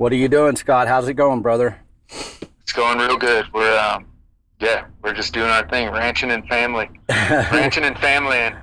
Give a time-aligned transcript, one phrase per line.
[0.00, 0.88] What are you doing, Scott?
[0.88, 1.78] How's it going, brother?
[2.08, 3.44] It's going real good.
[3.52, 4.06] We're um,
[4.58, 8.56] yeah, we're just doing our thing, ranching and family, ranching and family, and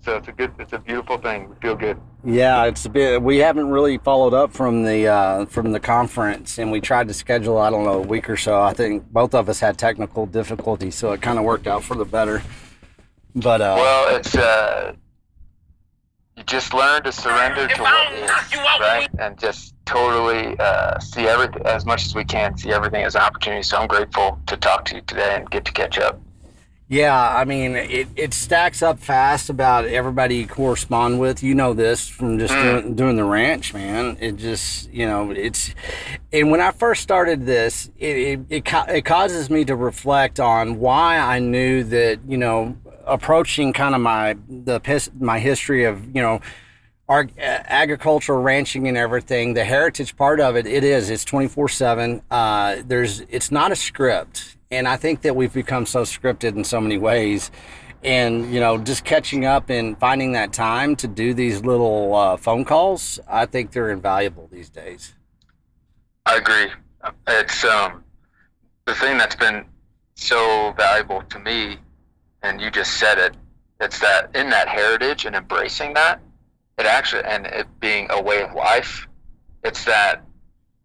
[0.00, 1.50] so it's a good, it's a beautiful thing.
[1.50, 2.00] We feel good.
[2.24, 3.22] Yeah, it's a bit.
[3.22, 7.12] We haven't really followed up from the uh, from the conference, and we tried to
[7.12, 7.58] schedule.
[7.58, 8.58] I don't know a week or so.
[8.58, 11.96] I think both of us had technical difficulties, so it kind of worked out for
[11.96, 12.42] the better.
[13.34, 14.94] But uh, well, it's uh,
[16.38, 18.30] you just learn to surrender to what is,
[18.80, 19.08] right?
[19.18, 23.22] And just totally uh, see everything as much as we can, see everything as an
[23.22, 23.62] opportunity.
[23.62, 26.20] So I'm grateful to talk to you today and get to catch up.
[26.90, 31.42] Yeah, I mean, it, it stacks up fast about everybody you correspond with.
[31.42, 32.62] You know this from just mm.
[32.62, 34.16] doing, doing the ranch, man.
[34.20, 35.74] It just, you know, it's,
[36.32, 40.78] and when I first started this, it, it, it, it causes me to reflect on
[40.78, 42.74] why I knew that, you know,
[43.08, 46.40] approaching kind of my the my history of you know
[47.08, 52.22] our agriculture ranching and everything the heritage part of it it is it's 24 7
[52.30, 54.56] uh, there's it's not a script.
[54.70, 57.50] And i think that we've become so scripted in so many ways.
[58.04, 62.36] And you know just catching up and finding that time to do these little uh,
[62.36, 65.14] phone calls i think they're invaluable these days.
[66.26, 66.70] I agree.
[67.26, 68.04] It's um
[68.84, 69.64] the thing that's been
[70.14, 71.78] so valuable to me
[72.42, 73.36] and you just said it.
[73.80, 76.20] It's that in that heritage and embracing that,
[76.78, 79.06] it actually and it being a way of life.
[79.64, 80.24] It's that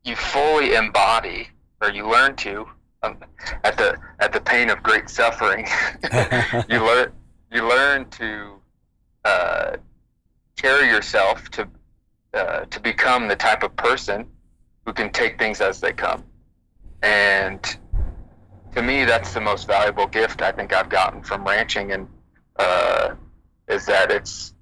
[0.03, 1.47] you fully embody,
[1.81, 2.65] or you learn to,
[3.03, 3.17] um,
[3.63, 5.67] at the at the pain of great suffering.
[6.69, 7.11] you learn
[7.51, 8.55] you learn to
[9.25, 9.77] uh,
[10.55, 11.67] carry yourself to
[12.33, 14.25] uh, to become the type of person
[14.85, 16.23] who can take things as they come,
[17.01, 17.77] and
[18.75, 22.07] to me, that's the most valuable gift I think I've gotten from ranching, and
[22.57, 23.15] uh,
[23.67, 24.53] is that it's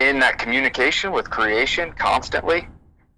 [0.00, 2.68] in that communication with creation constantly,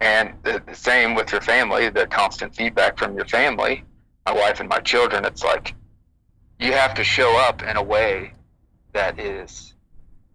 [0.01, 3.85] and the, the, same with your family, the constant feedback from your family,
[4.27, 5.25] my wife and my children.
[5.25, 5.75] It's like
[6.59, 8.35] you have to show up in a way
[8.93, 9.75] that is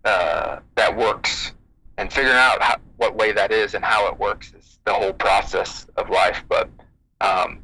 [0.05, 1.51] uh, that works,
[1.97, 5.13] and figuring out how, what way that is and how it works is the whole
[5.13, 6.43] process of life.
[6.47, 6.69] But
[7.19, 7.59] um,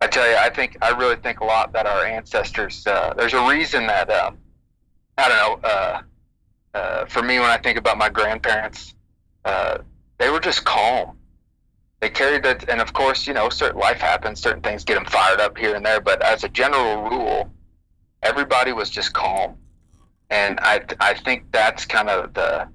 [0.00, 2.86] I tell you, I think I really think a lot that our ancestors.
[2.86, 4.38] Uh, there's a reason that um,
[5.16, 5.68] I don't know.
[5.68, 6.02] Uh,
[6.74, 8.94] uh, for me, when I think about my grandparents,
[9.44, 9.78] uh,
[10.18, 11.18] they were just calm.
[12.00, 15.04] They carried that, and of course, you know, certain life happens, certain things get them
[15.04, 16.00] fired up here and there.
[16.00, 17.50] But as a general rule,
[18.22, 19.56] everybody was just calm,
[20.30, 22.68] and I I think that's kind of the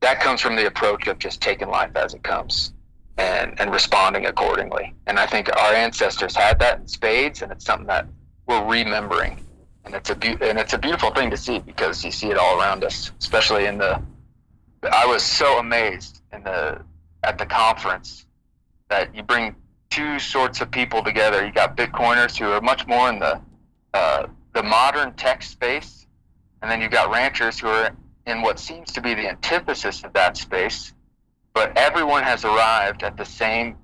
[0.00, 2.73] that comes from the approach of just taking life as it comes
[3.18, 4.94] and, and responding accordingly.
[5.06, 8.06] And I think our ancestors had that in spades, and it's something that
[8.46, 9.40] we're remembering.
[9.84, 12.38] And it's a be- and it's a beautiful thing to see because you see it
[12.38, 14.00] all around us, especially in the.
[14.90, 16.80] I was so amazed in the
[17.22, 18.26] at the conference
[18.88, 19.54] that you bring
[19.90, 21.44] two sorts of people together.
[21.44, 23.40] You got Bitcoiners who are much more in the
[23.92, 26.06] uh, the modern tech space,
[26.62, 27.90] and then you got ranchers who are
[28.26, 30.93] in what seems to be the antithesis of that space,
[31.54, 33.76] but everyone has arrived at the same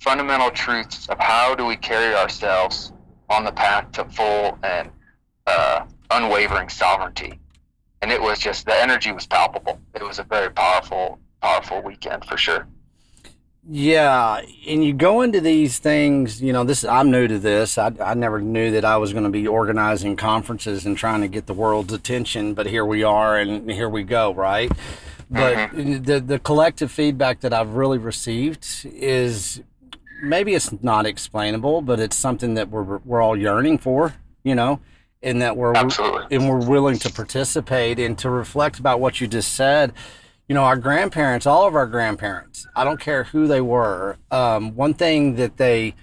[0.00, 2.92] fundamental truths of how do we carry ourselves
[3.30, 4.90] on the path to full and
[5.46, 7.40] uh, unwavering sovereignty.
[8.02, 9.80] And it was just the energy was palpable.
[9.94, 12.66] It was a very powerful, powerful weekend for sure.
[13.68, 16.40] Yeah, and you go into these things.
[16.40, 17.78] You know, this I'm new to this.
[17.78, 21.28] I, I never knew that I was going to be organizing conferences and trying to
[21.28, 24.32] get the world's attention, but here we are, and here we go.
[24.34, 24.70] Right
[25.30, 26.02] but mm-hmm.
[26.02, 29.62] the the collective feedback that I've really received is
[30.22, 34.14] maybe it's not explainable, but it's something that we're we're all yearning for,
[34.44, 34.80] you know,
[35.22, 36.36] and that we're Absolutely.
[36.36, 39.92] and we're willing to participate and to reflect about what you just said.
[40.48, 44.16] You know, our grandparents, all of our grandparents, I don't care who they were.
[44.30, 45.94] Um, one thing that they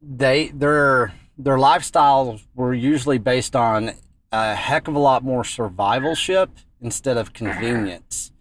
[0.00, 3.92] they their their lifestyles were usually based on
[4.32, 6.48] a heck of a lot more survivalship
[6.80, 8.32] instead of convenience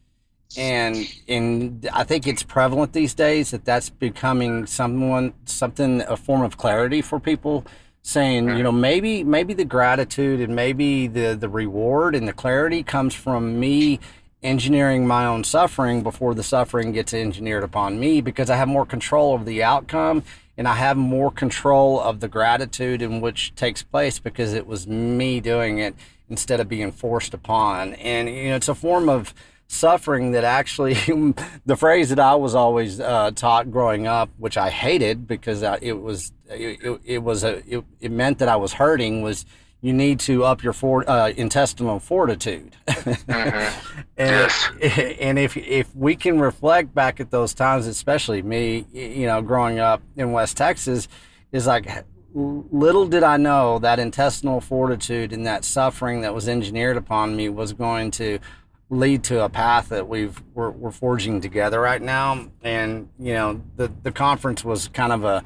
[0.56, 0.96] and
[1.28, 6.58] and I think it's prevalent these days that that's becoming someone something a form of
[6.58, 7.66] clarity for people
[8.02, 12.84] saying you know maybe maybe the gratitude and maybe the the reward and the clarity
[12.84, 14.00] comes from me
[14.44, 18.86] engineering my own suffering before the suffering gets engineered upon me because I have more
[18.86, 20.24] control over the outcome
[20.58, 24.88] and I have more control of the gratitude in which takes place because it was
[24.88, 25.96] me doing it
[26.30, 27.94] instead of being forced upon.
[27.96, 29.34] And you know it's a form of
[29.68, 30.94] suffering that actually
[31.66, 35.78] the phrase that I was always uh, taught growing up, which I hated because I,
[35.82, 39.46] it was it, it, it was a it, it, meant that I was hurting was
[39.82, 42.76] you need to up your for, uh, intestinal fortitude.
[42.88, 44.02] Mm-hmm.
[44.18, 45.18] and, Yes.
[45.22, 49.80] and if if we can reflect back at those times, especially me, you know, growing
[49.80, 51.08] up in West Texas,
[51.52, 56.98] is like little did I know that intestinal fortitude and that suffering that was engineered
[56.98, 58.40] upon me was going to
[58.90, 62.50] lead to a path that we've we're, we're forging together right now.
[62.64, 65.44] And you know, the the conference was kind of a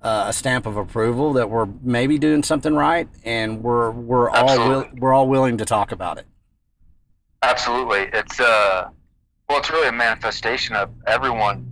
[0.00, 4.68] uh, a stamp of approval that we're maybe doing something right, and we're we're all
[4.68, 6.26] will, we're all willing to talk about it.
[7.42, 8.08] Absolutely.
[8.12, 8.88] It's uh
[9.48, 11.66] well it's really a manifestation of everyone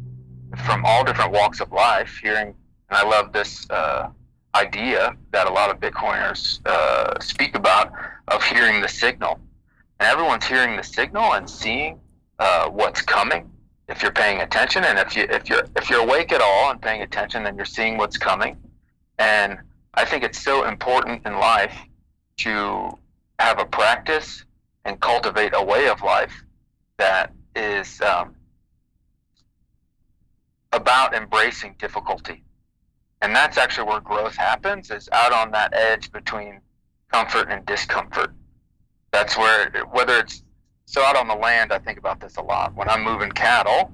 [0.64, 2.54] from all different walks of life hearing
[2.88, 4.08] and I love this uh,
[4.54, 7.92] idea that a lot of Bitcoiners uh, speak about
[8.28, 9.40] of hearing the signal.
[9.98, 12.00] And everyone's hearing the signal and seeing
[12.38, 13.50] uh, what's coming
[13.88, 16.82] if you're paying attention and if you if you're if you're awake at all and
[16.82, 18.56] paying attention then you're seeing what's coming.
[19.18, 19.58] And
[19.94, 21.76] I think it's so important in life
[22.38, 22.98] to
[23.38, 24.44] have a practice
[24.84, 26.44] and cultivate a way of life
[26.98, 28.34] that is um,
[30.72, 32.44] about embracing difficulty.
[33.22, 36.60] And that's actually where growth happens, is out on that edge between
[37.10, 38.32] comfort and discomfort.
[39.16, 40.42] That's where, whether it's
[40.84, 42.74] so out on the land, I think about this a lot.
[42.74, 43.90] When I'm moving cattle,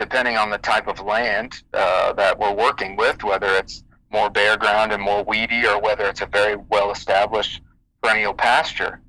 [0.00, 4.56] depending on the type of land uh, that we're working with, whether it's more bare
[4.56, 7.62] ground and more weedy, or whether it's a very well established
[8.02, 9.00] perennial pasture,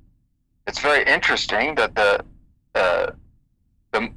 [0.68, 2.24] it's very interesting that the
[2.76, 3.10] uh,
[3.90, 4.12] the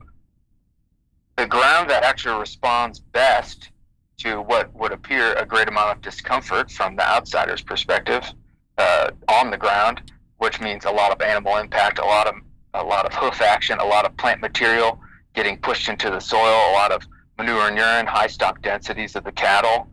[1.37, 3.71] the ground that actually responds best
[4.19, 8.31] to what would appear a great amount of discomfort from the outsider's perspective
[8.77, 10.03] uh, on the ground,
[10.41, 12.33] which means a lot of animal impact, a lot of
[12.73, 14.99] a lot of hoof action, a lot of plant material
[15.35, 17.05] getting pushed into the soil, a lot of
[17.37, 19.87] manure and urine, high stock densities of the cattle.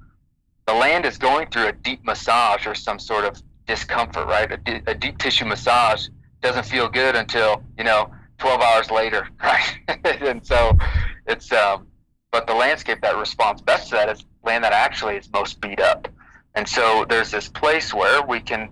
[0.67, 4.59] The land is going through a deep massage or some sort of discomfort, right?
[4.87, 6.09] A deep tissue massage
[6.41, 9.79] doesn't feel good until you know 12 hours later, right?
[10.05, 10.79] and so
[11.27, 11.87] it's um,
[12.31, 15.81] but the landscape that responds best to that is land that actually is most beat
[15.81, 16.09] up.
[16.55, 18.71] And so there's this place where we can,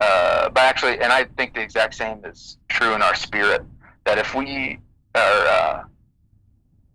[0.00, 3.62] uh, but actually, and I think the exact same is true in our spirit.
[4.04, 4.78] That if we
[5.14, 5.84] are uh,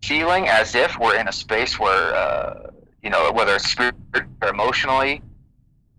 [0.03, 2.71] feeling as if we're in a space where, uh,
[3.03, 3.95] you know, whether it's spirit
[4.41, 5.21] or emotionally,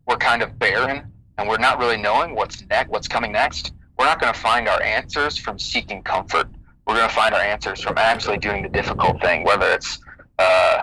[0.06, 3.72] we're kind of barren and we're not really knowing what's next, what's coming next.
[3.98, 6.48] We're not going to find our answers from seeking comfort.
[6.86, 9.98] We're going to find our answers from actually doing the difficult thing, whether it's,
[10.38, 10.82] uh,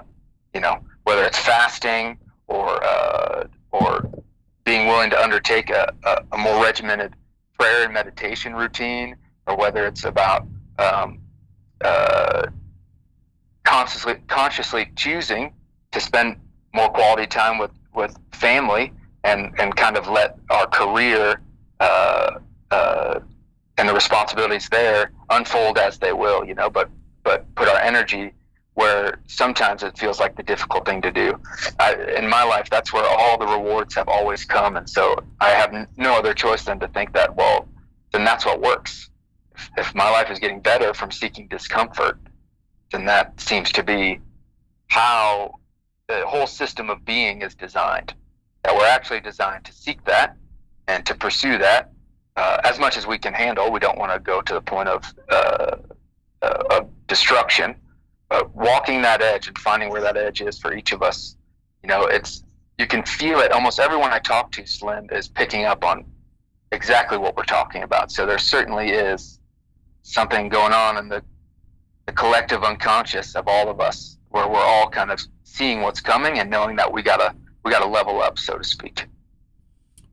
[0.54, 2.18] you know, whether it's fasting
[2.48, 4.10] or uh, or
[4.64, 7.14] being willing to undertake a, a, a more regimented
[7.60, 9.16] prayer and meditation routine,
[9.48, 10.48] or whether it's about
[10.80, 11.20] um,
[11.84, 12.48] uh,
[13.64, 15.54] consciously consciously choosing
[15.92, 16.38] to spend
[16.74, 18.92] more quality time with with family
[19.24, 21.42] and and kind of let our career
[21.80, 22.32] uh,
[22.72, 23.20] uh,
[23.78, 26.70] and the responsibilities there unfold as they will, you know.
[26.70, 26.90] But
[27.24, 28.34] but put our energy
[28.76, 31.40] where sometimes it feels like the difficult thing to do.
[31.80, 35.50] I, in my life, that's where all the rewards have always come, and so I
[35.50, 37.68] have n- no other choice than to think that well,
[38.12, 39.10] then that's what works.
[39.56, 42.18] If, if my life is getting better from seeking discomfort,
[42.92, 44.20] then that seems to be
[44.88, 45.56] how
[46.08, 48.14] the whole system of being is designed.
[48.64, 50.36] That we're actually designed to seek that
[50.88, 51.92] and to pursue that
[52.36, 53.72] uh, as much as we can handle.
[53.72, 55.78] We don't want to go to the point of uh,
[56.42, 57.76] uh, of destruction.
[58.34, 61.38] But walking that edge and finding where that edge is for each of us,
[61.84, 62.44] you know, it's
[62.80, 63.52] you can feel it.
[63.52, 66.04] Almost everyone I talk to, Slim, is picking up on
[66.72, 68.12] exactly what we're talking about.
[68.12, 69.40] So there certainly is
[70.02, 71.22] something going on in the
[72.08, 76.40] the collective unconscious of all of us, where we're all kind of seeing what's coming
[76.40, 79.06] and knowing that we gotta we gotta level up, so to speak.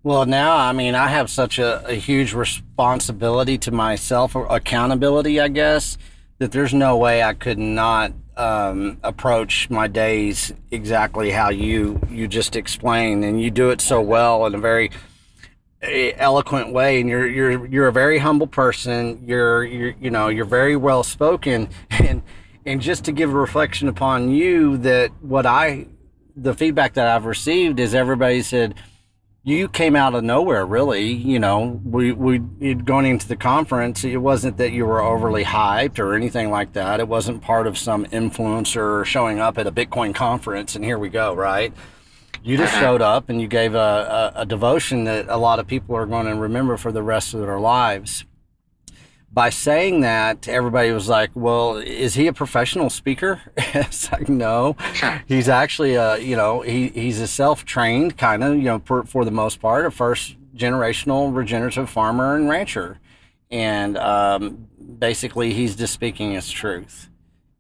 [0.03, 5.41] Well, now, I mean, I have such a, a huge responsibility to myself, or accountability,
[5.41, 5.97] I guess,
[6.41, 12.27] that there's no way I could not um, approach my days exactly how you you
[12.27, 14.91] just explained, and you do it so well in a very
[15.83, 16.99] eh, eloquent way.
[16.99, 19.23] And you're you're you're a very humble person.
[19.27, 22.23] You're you're you know you're very well spoken, and
[22.65, 25.89] and just to give a reflection upon you that what I
[26.35, 28.77] the feedback that I've received is everybody said
[29.43, 31.81] you came out of nowhere really you know.
[31.85, 34.05] We we you'd going into the conference.
[34.05, 37.01] It wasn't that you were overly hyped or anything like that.
[37.01, 41.09] It wasn't part of some influencer showing up at a bitcoin conference and here we
[41.09, 41.73] go right?
[42.43, 42.81] You just uh-huh.
[42.81, 46.07] showed up and you gave a, a, a devotion that a lot of people are
[46.07, 48.25] going to remember for the rest of their lives
[49.33, 54.75] by saying that everybody was like well is he a professional speaker it's like no
[55.27, 59.25] he's actually a you know he, he's a self-trained kind of you know for, for
[59.25, 63.01] the most part a first generational regenerative farmer and rancher.
[63.51, 64.69] And um,
[64.99, 67.09] basically, he's just speaking his truth.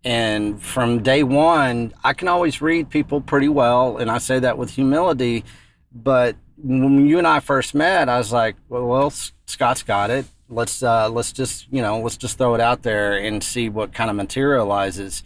[0.04, 3.98] And from day one, I can always read people pretty well.
[3.98, 5.44] And I say that with humility.
[5.92, 9.12] But when you and I first met, I was like, well, well
[9.46, 10.26] Scott's got it.
[10.50, 13.92] Let's uh, let's just you know let's just throw it out there and see what
[13.92, 15.22] kind of materializes.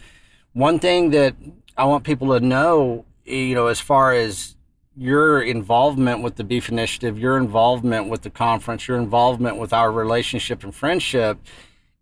[0.52, 1.34] One thing that
[1.76, 4.54] I want people to know, you know, as far as
[4.96, 9.90] your involvement with the Beef Initiative, your involvement with the conference, your involvement with our
[9.90, 11.38] relationship and friendship,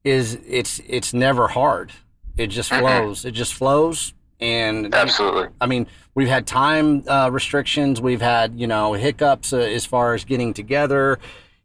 [0.04, 1.92] is it's it's never hard.
[2.36, 3.24] It just flows.
[3.24, 4.14] It just flows.
[4.40, 8.00] And absolutely, I mean, we've had time uh, restrictions.
[8.00, 11.18] We've had you know hiccups uh, as far as getting together.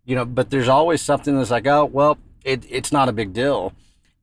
[0.07, 3.33] You know, but there's always something that's like, oh well, it, it's not a big
[3.33, 3.73] deal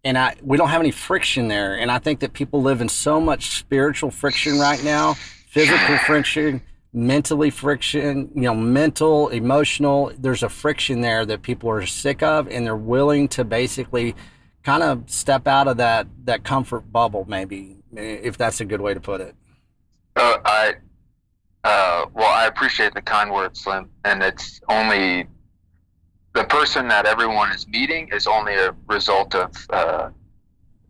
[0.04, 1.76] and I we don't have any friction there.
[1.76, 6.60] And I think that people live in so much spiritual friction right now, physical friction,
[6.92, 10.12] mentally friction, you know, mental, emotional.
[10.18, 14.14] There's a friction there that people are sick of, and they're willing to basically
[14.62, 18.92] kind of step out of that that comfort bubble, maybe, if that's a good way
[18.94, 19.34] to put it.
[20.16, 20.74] Uh, I
[21.64, 25.26] uh, well, I appreciate the kind words, Slim, and it's only
[26.34, 30.10] the person that everyone is meeting is only a result of uh,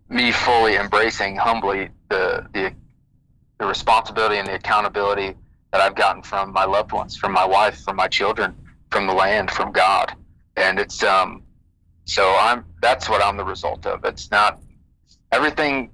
[0.09, 2.73] me fully embracing humbly the, the
[3.61, 5.37] the responsibility and the accountability
[5.71, 8.57] that I've gotten from my loved ones, from my wife, from my children,
[8.91, 10.13] from the land, from God,
[10.57, 11.43] and it's um
[12.05, 14.05] so I'm that's what I'm the result of.
[14.05, 14.61] It's not
[15.31, 15.91] everything.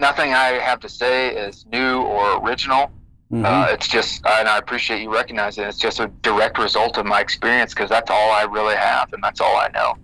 [0.00, 2.92] Nothing I have to say is new or original.
[3.32, 3.44] Mm-hmm.
[3.44, 5.68] Uh, it's just, and I appreciate you recognizing it.
[5.68, 9.22] it's just a direct result of my experience because that's all I really have and
[9.22, 9.96] that's all I know.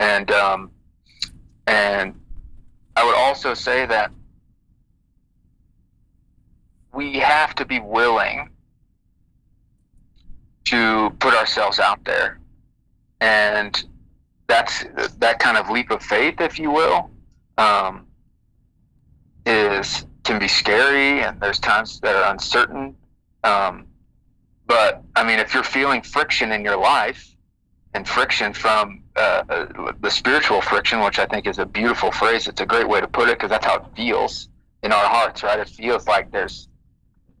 [0.00, 0.70] And um,
[1.66, 2.14] and
[2.96, 4.10] I would also say that
[6.92, 8.50] we have to be willing
[10.64, 12.40] to put ourselves out there,
[13.20, 13.84] and
[14.46, 14.84] that's
[15.18, 17.10] that kind of leap of faith, if you will,
[17.58, 18.06] um,
[19.46, 22.94] is can be scary and there's times that are uncertain.
[23.44, 23.86] Um,
[24.66, 27.34] but I mean, if you're feeling friction in your life
[27.94, 32.46] and friction from uh, uh, the spiritual friction, which I think is a beautiful phrase,
[32.46, 34.50] it's a great way to put it because that's how it feels
[34.82, 35.58] in our hearts, right?
[35.58, 36.68] It feels like there's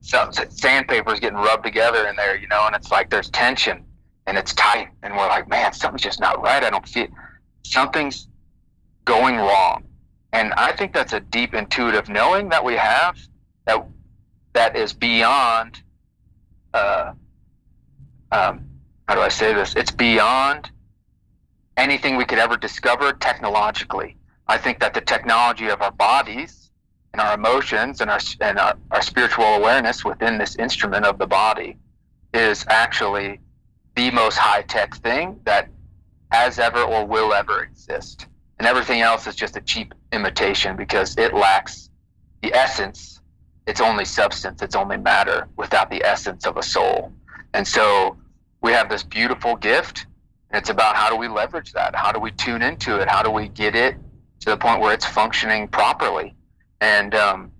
[0.00, 3.84] some sandpaper's getting rubbed together in there, you know, and it's like there's tension
[4.26, 6.64] and it's tight, and we're like, man, something's just not right.
[6.64, 7.08] I don't feel
[7.64, 8.28] something's
[9.04, 9.87] going wrong
[10.32, 13.18] and I think that's a deep intuitive knowing that we have
[13.66, 13.86] that
[14.52, 15.82] that is beyond.
[16.74, 17.12] Uh,
[18.30, 18.68] um,
[19.08, 19.74] how do I say this?
[19.74, 20.70] It's beyond
[21.78, 24.16] anything we could ever discover technologically.
[24.46, 26.70] I think that the technology of our bodies
[27.12, 31.26] and our emotions and our and our, our spiritual awareness within this instrument of the
[31.26, 31.78] body
[32.34, 33.40] is actually
[33.96, 35.68] the most high tech thing that
[36.30, 38.26] has ever or will ever exist
[38.58, 41.90] and everything else is just a cheap imitation because it lacks
[42.42, 43.20] the essence.
[43.66, 47.12] It's only substance, it's only matter without the essence of a soul.
[47.52, 48.16] And so
[48.62, 50.06] we have this beautiful gift.
[50.50, 51.94] And it's about how do we leverage that?
[51.94, 53.08] How do we tune into it?
[53.08, 53.96] How do we get it
[54.40, 56.34] to the point where it's functioning properly?
[56.80, 57.52] And um,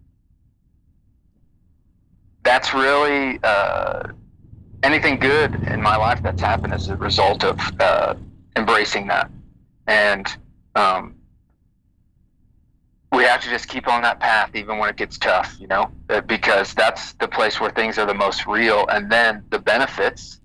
[2.43, 4.05] that's really uh,
[4.83, 8.15] anything good in my life that's happened as a result of uh,
[8.57, 9.31] embracing that.
[9.87, 10.27] And
[10.75, 11.18] um,
[13.13, 15.91] we have to just keep on that path even when it gets tough, you know,
[16.11, 18.87] uh, because that's the place where things are the most real.
[18.89, 20.41] And then the benefits,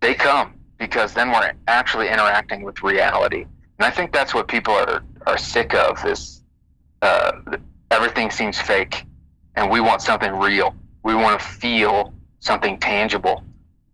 [0.00, 3.42] they come because then we're actually interacting with reality.
[3.78, 6.42] And I think that's what people are, are sick of is
[7.02, 7.32] uh,
[7.90, 9.04] everything seems fake
[9.54, 10.74] and we want something real.
[11.04, 13.44] We want to feel something tangible.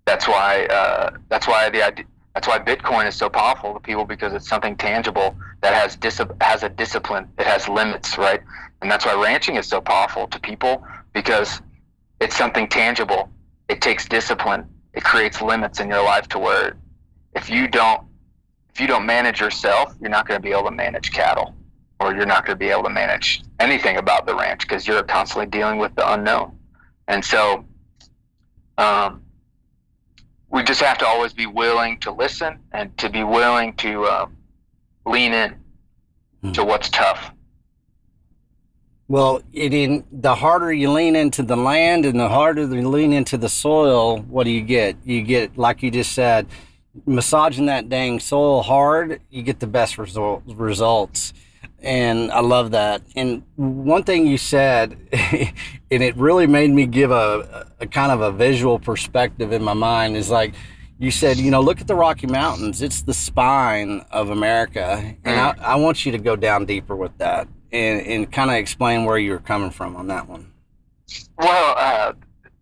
[0.06, 4.04] That's why, uh, that's why the idea, that's why Bitcoin is so powerful to people
[4.04, 7.28] because it's something tangible that has dis- has a discipline.
[7.38, 8.40] It has limits, right?
[8.80, 11.60] And that's why ranching is so powerful to people because
[12.20, 13.28] it's something tangible.
[13.68, 14.66] It takes discipline.
[14.94, 16.76] It creates limits in your life to where
[17.34, 18.02] if you don't
[18.72, 21.54] if you don't manage yourself, you're not going to be able to manage cattle
[22.00, 25.02] or you're not going to be able to manage anything about the ranch because you're
[25.02, 26.58] constantly dealing with the unknown.
[27.06, 27.66] And so
[28.78, 29.21] um,
[30.52, 34.26] we just have to always be willing to listen and to be willing to uh,
[35.06, 35.56] lean in
[36.44, 36.54] mm.
[36.54, 37.32] to what's tough.
[39.08, 43.12] Well, it in the harder you lean into the land and the harder you lean
[43.12, 44.96] into the soil, what do you get?
[45.04, 46.46] You get like you just said,
[47.06, 51.32] massaging that dang soil hard, you get the best result, results.
[51.82, 53.02] And I love that.
[53.16, 58.20] And one thing you said, and it really made me give a, a kind of
[58.20, 60.54] a visual perspective in my mind, is like
[60.98, 62.80] you said, you know, look at the Rocky Mountains.
[62.80, 65.16] It's the spine of America.
[65.24, 68.56] And I, I want you to go down deeper with that and, and kind of
[68.56, 70.52] explain where you're coming from on that one.
[71.38, 72.12] Well, uh,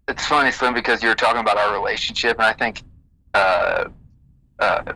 [0.09, 2.83] it's funny, Slim, because you were talking about our relationship, and I think
[3.35, 3.89] uh,
[4.59, 4.93] uh,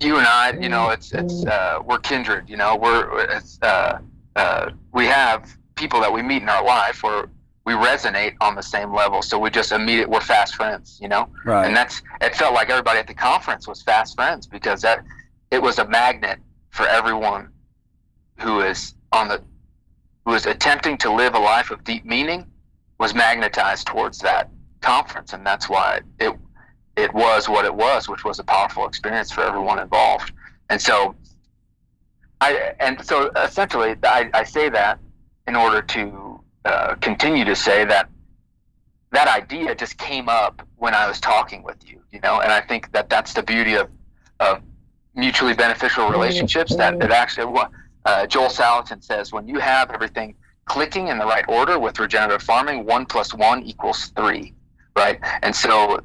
[0.00, 2.48] you and I, you know, it's it's uh, we're kindred.
[2.48, 3.98] You know, we're it's, uh,
[4.36, 7.28] uh, we have people that we meet in our life where
[7.66, 9.22] we resonate on the same level.
[9.22, 10.98] So we just immediate we're fast friends.
[11.02, 11.66] You know, Right.
[11.66, 15.04] and that's it felt like everybody at the conference was fast friends because that
[15.50, 16.38] it was a magnet
[16.70, 17.50] for everyone
[18.38, 19.42] who is on the
[20.24, 22.46] who is attempting to live a life of deep meaning
[22.98, 24.48] was magnetized towards that
[24.80, 26.32] conference and that's why it
[27.02, 30.32] it was what it was which was a powerful experience for everyone involved
[30.68, 31.14] and so
[32.40, 34.98] I and so essentially I, I say that
[35.46, 38.08] in order to uh, continue to say that
[39.12, 42.60] that idea just came up when I was talking with you, you know, and I
[42.60, 43.90] think that that's the beauty of,
[44.38, 44.62] of
[45.14, 46.76] mutually beneficial relationships.
[46.76, 47.52] That it actually,
[48.04, 50.34] uh, Joel Salatin says, when you have everything
[50.66, 54.54] clicking in the right order with regenerative farming, one plus one equals three,
[54.96, 55.18] right?
[55.42, 56.00] And so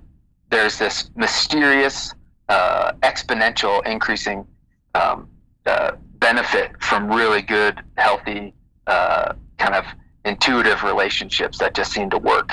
[0.50, 2.14] there's this mysterious,
[2.50, 4.46] uh, exponential increasing
[4.94, 5.28] um,
[5.66, 8.54] uh, benefit from really good, healthy,
[8.88, 9.86] uh, kind of
[10.26, 12.52] intuitive relationships that just seem to work.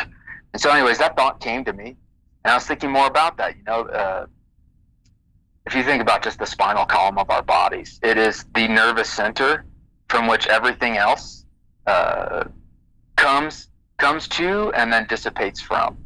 [0.52, 1.96] And so, anyways, that thought came to me,
[2.44, 3.56] and I was thinking more about that.
[3.56, 4.26] You know, uh,
[5.66, 9.08] if you think about just the spinal column of our bodies, it is the nervous
[9.08, 9.64] center
[10.08, 11.46] from which everything else
[11.86, 12.44] uh,
[13.16, 13.68] comes
[13.98, 15.96] comes to and then dissipates from.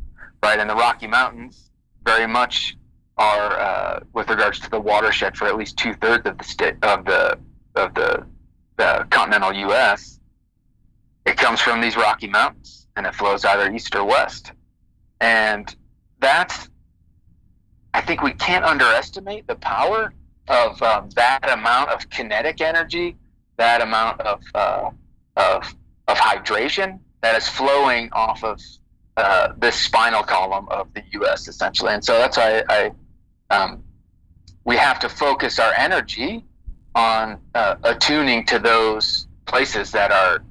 [0.42, 1.65] Right, and the Rocky Mountains
[2.06, 2.76] very much
[3.18, 6.76] are, uh, with regards to the watershed for at least two thirds of the state
[6.82, 7.38] of the
[7.74, 8.24] of the,
[9.10, 10.20] continental U.S.
[11.24, 14.52] It comes from these Rocky Mountains and it flows either east or west.
[15.20, 15.74] And
[16.20, 16.68] that's,
[17.94, 20.12] I think we can't underestimate the power
[20.48, 23.16] of um, that amount of kinetic energy,
[23.56, 24.90] that amount of, uh,
[25.36, 25.74] of,
[26.08, 28.60] of hydration that is flowing off of
[29.16, 31.48] uh, this spinal column of the U.S.
[31.48, 31.92] essentially.
[31.92, 32.92] And so that's why I,
[33.50, 33.82] um,
[34.64, 36.44] we have to focus our energy
[36.94, 40.44] on uh, attuning to those places that are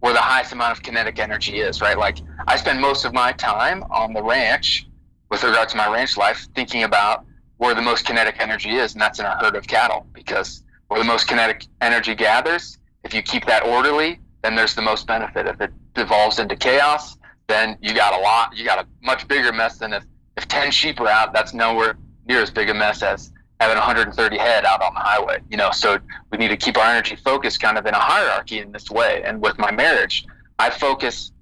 [0.00, 1.98] where the highest amount of kinetic energy is, right?
[1.98, 4.86] Like I spend most of my time on the ranch
[5.28, 9.02] with regard to my ranch life thinking about where the most kinetic energy is, and
[9.02, 13.22] that's in a herd of cattle because where the most kinetic energy gathers, if you
[13.22, 15.46] keep that orderly, then there's the most benefit.
[15.46, 17.17] If it devolves into chaos,
[17.48, 20.04] then you got a lot, you got a much bigger mess than if,
[20.36, 24.38] if 10 sheep are out, that's nowhere near as big a mess as having 130
[24.38, 25.70] head out on the highway, you know.
[25.72, 25.98] So
[26.30, 29.22] we need to keep our energy focused kind of in a hierarchy in this way.
[29.24, 30.26] And with my marriage,
[30.58, 31.32] I focus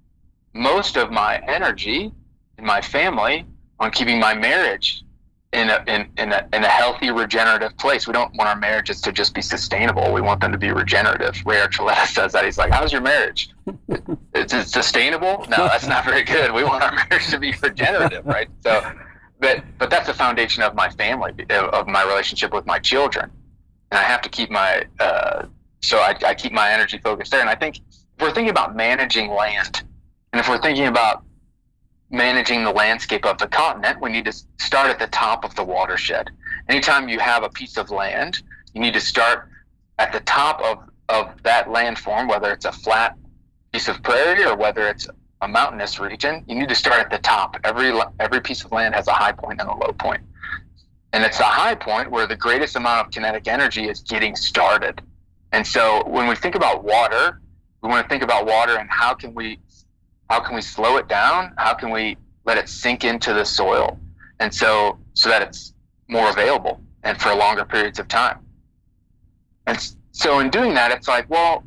[0.55, 2.12] most of my energy
[2.57, 3.45] in my family
[3.81, 5.03] on keeping my marriage
[5.57, 8.07] in a, in, in, a, in a healthy regenerative place.
[8.07, 10.12] We don't want our marriages to just be sustainable.
[10.12, 11.42] We want them to be regenerative.
[11.47, 12.45] Ray Archuleta says that.
[12.45, 13.51] He's like, how's your marriage?
[14.35, 15.47] Is it sustainable?
[15.49, 16.53] No, that's not very good.
[16.53, 18.49] We want our marriage to be regenerative, right?
[18.62, 18.92] So,
[19.40, 23.31] but but that's the foundation of my family, of my relationship with my children,
[23.90, 25.47] and I have to keep my uh,
[25.83, 27.40] so I, I keep my energy focused there.
[27.40, 29.83] And I think if we're thinking about managing land,
[30.33, 31.23] and if we're thinking about
[32.11, 35.64] managing the landscape of the continent, we need to start at the top of the
[35.64, 36.31] watershed.
[36.69, 38.42] Anytime you have a piece of land,
[38.75, 39.49] you need to start
[39.99, 43.16] at the top of, of that landform, whether it's a flat
[43.73, 45.09] piece of prairie or whether it's
[45.42, 47.57] a mountainous region, you need to start at the top.
[47.64, 50.23] Every every piece of land has a high point and a low point.
[51.12, 55.01] And it's a high point where the greatest amount of kinetic energy is getting started.
[55.53, 57.40] And so when we think about water,
[57.83, 59.59] we want to think about water and how can we
[60.29, 61.53] how can we slow it down?
[61.57, 63.99] How can we let it sink into the soil?
[64.41, 65.73] And so so that it's
[66.09, 68.39] more available and for longer periods of time.
[69.67, 69.79] And
[70.12, 71.65] so in doing that, it's like, well,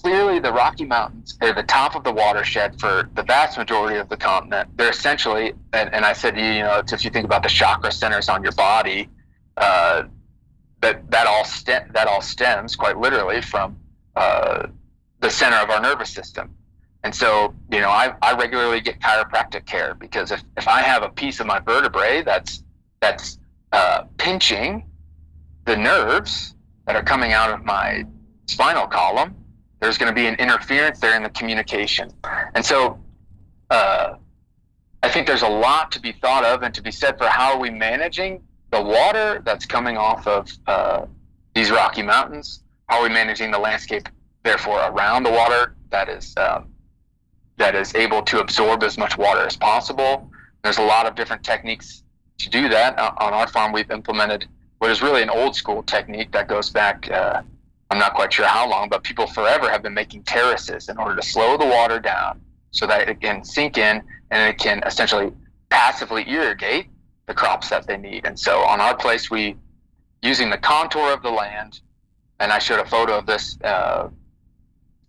[0.00, 4.08] clearly the Rocky Mountains are the top of the watershed for the vast majority of
[4.08, 4.70] the continent.
[4.76, 8.28] They're essentially, and, and I said, you know, if you think about the chakra centers
[8.28, 9.08] on your body,
[9.56, 10.04] uh,
[10.80, 13.76] that that all stem, that all stems quite literally from
[14.16, 14.66] uh,
[15.20, 16.54] the center of our nervous system.
[17.04, 21.02] And so, you know, I, I regularly get chiropractic care because if, if I have
[21.02, 22.64] a piece of my vertebrae that's
[23.00, 23.38] that's
[23.72, 24.88] uh, pinching
[25.66, 26.54] the nerves
[26.86, 28.06] that are coming out of my
[28.46, 29.36] spinal column,
[29.80, 32.10] there's going to be an interference there in the communication.
[32.54, 32.98] And so
[33.70, 34.14] uh,
[35.02, 37.52] I think there's a lot to be thought of and to be said for how
[37.52, 41.04] are we managing the water that's coming off of uh,
[41.54, 42.62] these Rocky Mountains?
[42.88, 44.08] How are we managing the landscape,
[44.42, 46.73] therefore, around the water that is um,
[47.56, 50.30] that is able to absorb as much water as possible?
[50.62, 52.04] There's a lot of different techniques
[52.38, 54.46] to do that uh, on our farm, we've implemented
[54.78, 57.10] what is really an old school technique that goes back.
[57.10, 57.42] Uh,
[57.90, 61.16] I'm not quite sure how long, but people forever have been making terraces in order
[61.16, 62.40] to slow the water down
[62.70, 65.32] so that it can sink in and it can essentially
[65.70, 66.88] passively irrigate
[67.26, 68.26] the crops that they need.
[68.26, 69.56] And so on our place, we
[70.22, 71.80] using the contour of the land,
[72.40, 74.08] and I showed a photo of this uh,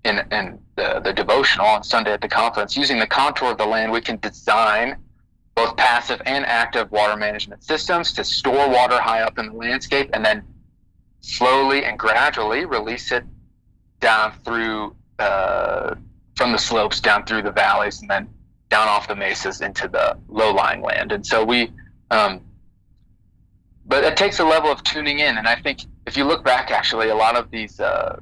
[0.05, 2.77] in in the, the devotional on Sunday at the conference.
[2.77, 4.97] Using the contour of the land, we can design
[5.55, 10.09] both passive and active water management systems to store water high up in the landscape
[10.13, 10.43] and then
[11.21, 13.23] slowly and gradually release it
[13.99, 15.95] down through uh,
[16.35, 18.27] from the slopes down through the valleys and then
[18.69, 21.11] down off the mesas into the low-lying land.
[21.11, 21.71] And so we,
[22.11, 22.41] um,
[23.85, 25.37] but it takes a level of tuning in.
[25.37, 28.19] And I think if you look back, actually, a lot of these uh,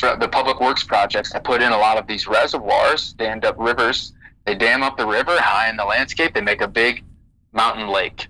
[0.00, 3.56] the public works projects that put in a lot of these reservoirs, they end up
[3.58, 4.12] rivers
[4.46, 6.32] they dam up the river high in the landscape.
[6.32, 7.04] They make a big
[7.52, 8.28] mountain lake.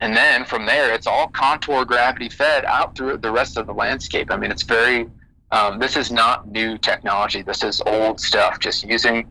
[0.00, 3.74] And then from there, it's all contour gravity fed out through the rest of the
[3.74, 4.30] landscape.
[4.30, 5.08] I mean, it's very,
[5.50, 7.42] um, this is not new technology.
[7.42, 9.30] This is old stuff, just using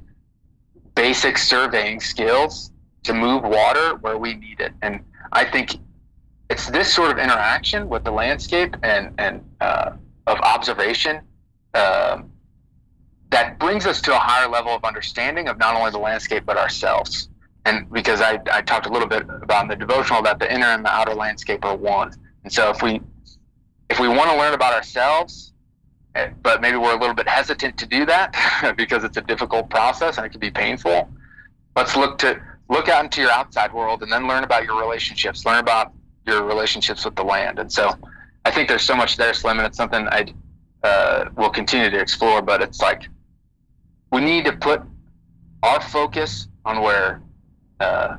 [0.95, 2.71] basic surveying skills
[3.04, 4.74] to move water where we need it.
[4.82, 5.00] And
[5.32, 5.78] I think
[6.50, 9.91] it's this sort of interaction with the landscape and, and uh,
[10.28, 11.21] of observation
[11.74, 12.32] um,
[13.30, 16.58] that brings us to a higher level of understanding of not only the landscape but
[16.58, 17.30] ourselves.
[17.66, 20.84] And because I, I talked a little bit about the devotional that the inner and
[20.84, 22.12] the outer landscape are one.
[22.44, 23.02] And so if we
[23.90, 25.54] if we want to learn about ourselves,
[26.16, 29.70] eh, but maybe we're a little bit hesitant to do that because it's a difficult
[29.70, 31.10] process and it can be painful,
[31.76, 35.46] let's look to look out into your outside world and then learn about your relationships,
[35.46, 35.92] learn about
[36.26, 37.60] your relationships with the land.
[37.60, 37.92] And so
[38.46, 40.34] I think there's so much there, Slim, and it's something I
[40.84, 42.41] uh, will continue to explore.
[42.41, 43.08] But it's like
[44.12, 44.82] we need to put
[45.63, 47.22] our focus on where
[47.80, 48.17] uh,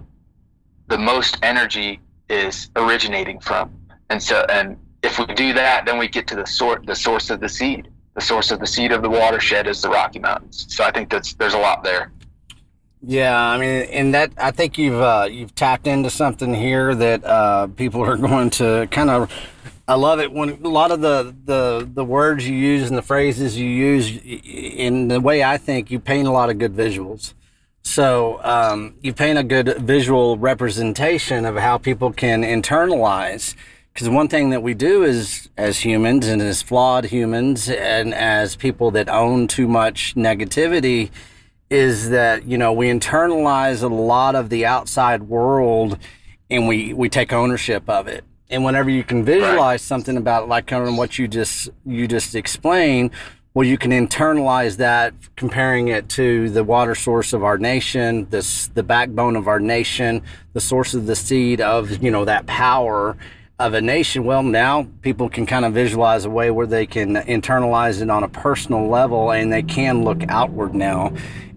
[0.88, 3.75] the most energy is originating from,
[4.11, 7.31] and so and if we do that, then we get to the sort the source
[7.31, 7.88] of the seed.
[8.14, 10.66] The source of the seed of the watershed is the Rocky Mountains.
[10.68, 12.12] So I think that's there's a lot there.
[13.05, 17.25] Yeah, I mean, and that I think you've uh, you've tapped into something here that
[17.25, 19.33] uh, people are going to kind of
[19.88, 23.03] I love it when a lot of the, the, the words you use and the
[23.03, 27.35] phrases you use in the way I think you paint a lot of good visuals.
[27.83, 33.57] So um, you paint a good visual representation of how people can internalize.
[33.92, 38.57] Because one thing that we do is, as humans and as flawed humans and as
[38.57, 41.11] people that own too much negativity,
[41.68, 45.99] is that you know we internalize a lot of the outside world
[46.49, 49.81] and we we take ownership of it and whenever you can visualize right.
[49.81, 53.11] something about like kind of what you just you just explained
[53.55, 58.69] well you can internalize that comparing it to the water source of our nation this
[58.69, 63.17] the backbone of our nation the source of the seed of you know that power
[63.59, 67.15] of a nation well now people can kind of visualize a way where they can
[67.15, 71.12] internalize it on a personal level and they can look outward now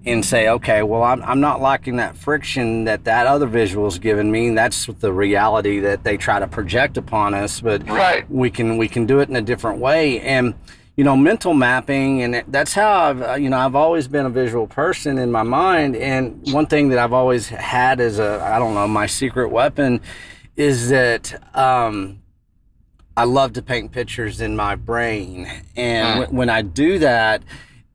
[0.06, 3.98] and say, okay, well, I'm, I'm not liking that friction that that other visual is
[3.98, 4.52] giving me.
[4.52, 7.60] That's the reality that they try to project upon us.
[7.60, 8.30] But right.
[8.30, 10.20] we can we can do it in a different way.
[10.22, 10.54] And
[10.96, 14.30] you know, mental mapping, and that's how I've uh, you know I've always been a
[14.30, 15.96] visual person in my mind.
[15.96, 20.02] And one thing that I've always had as a I don't know my secret weapon
[20.56, 21.42] is that.
[21.56, 22.22] Um,
[23.18, 26.34] I love to paint pictures in my brain, and mm.
[26.34, 27.44] when I do that,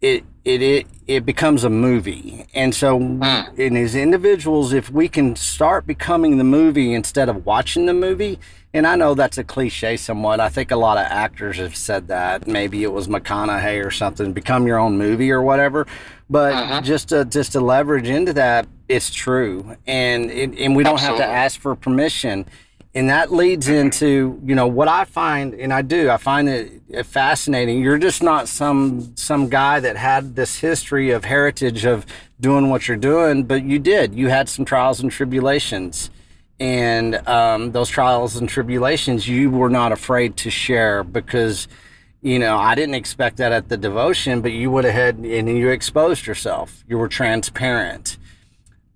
[0.01, 2.47] it it it it becomes a movie.
[2.55, 3.59] And so mm.
[3.59, 8.39] in as individuals, if we can start becoming the movie instead of watching the movie,
[8.73, 10.41] and I know that's a cliche somewhat.
[10.41, 12.47] I think a lot of actors have said that.
[12.47, 15.87] Maybe it was McConaughey or something, become your own movie or whatever.
[16.29, 16.81] But uh-huh.
[16.83, 19.77] just to just to leverage into that, it's true.
[19.87, 21.23] And it, and we don't Absolutely.
[21.23, 22.47] have to ask for permission
[22.95, 26.81] and that leads into you know what i find and i do i find it
[27.05, 27.83] fascinating.
[27.83, 32.05] You're just not some some guy that had this history of heritage of
[32.41, 34.15] doing what you're doing but you did.
[34.15, 36.11] You had some trials and tribulations.
[36.59, 41.69] And um, those trials and tribulations you were not afraid to share because
[42.23, 45.49] you know i didn't expect that at the devotion but you would have had and
[45.49, 46.85] you exposed yourself.
[46.89, 48.19] You were transparent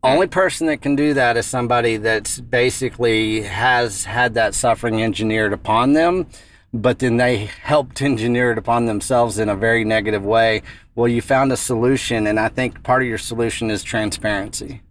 [0.04, 5.52] only person that can do that is somebody that's basically has had that suffering engineered
[5.52, 6.26] upon them
[6.74, 10.60] but then they helped engineer it upon themselves in a very negative way.
[10.96, 14.82] Well you found a solution and i think part of your solution is transparency.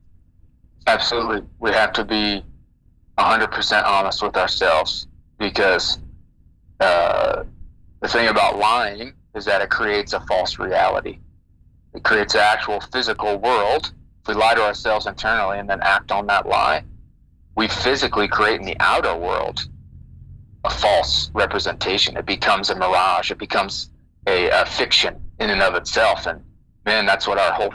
[0.88, 1.48] Absolutely.
[1.60, 2.44] We have to be
[3.18, 6.00] 100% honest with ourselves because
[6.80, 7.44] uh,
[8.02, 11.20] the thing about lying is that it creates a false reality.
[11.94, 13.94] It creates an actual physical world
[14.28, 16.84] we lie to ourselves internally and then act on that lie,
[17.56, 19.68] we physically create in the outer world
[20.64, 22.18] a false representation.
[22.18, 23.32] It becomes a mirage.
[23.32, 23.90] It becomes
[24.28, 26.26] a, a fiction in and of itself.
[26.26, 26.42] And
[26.86, 27.74] man, that's what our whole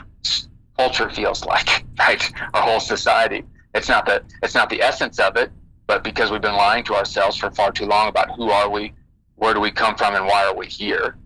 [0.77, 2.31] culture feels like, right?
[2.53, 3.43] Our whole society.
[3.75, 5.51] It's not the it's not the essence of it,
[5.85, 8.93] but because we've been lying to ourselves for far too long about who are we,
[9.35, 11.17] where do we come from, and why are we here,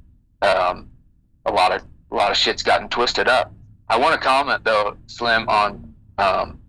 [0.42, 0.90] um,
[1.46, 3.54] a lot of a lot of shit's gotten twisted up.
[3.94, 6.60] I want to comment though, Slim, on um,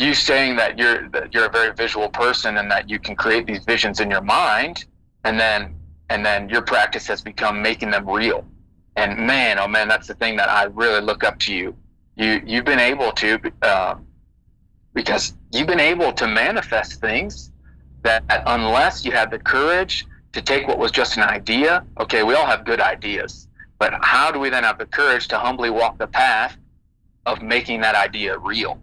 [0.00, 3.46] you saying that you're that you're a very visual person and that you can create
[3.46, 4.86] these visions in your mind,
[5.22, 5.76] and then
[6.10, 8.44] and then your practice has become making them real.
[8.96, 11.76] And man, oh man, that's the thing that I really look up to you.
[12.16, 13.94] You you've been able to uh,
[14.94, 17.52] because you've been able to manifest things
[18.02, 22.34] that unless you have the courage to take what was just an idea, okay, we
[22.34, 23.46] all have good ideas,
[23.84, 26.56] but how do we then have the courage to humbly walk the path
[27.26, 28.80] of making that idea real?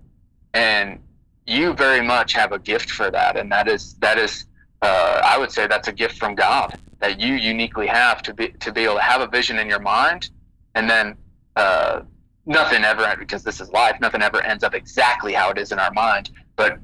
[0.53, 0.99] And
[1.47, 4.45] you very much have a gift for that, and that is that is
[4.83, 8.49] uh, I would say that's a gift from God that you uniquely have to be
[8.59, 10.29] to be able to have a vision in your mind,
[10.75, 11.17] and then
[11.55, 12.01] uh,
[12.45, 13.99] nothing ever because this is life.
[14.01, 16.77] Nothing ever ends up exactly how it is in our mind, but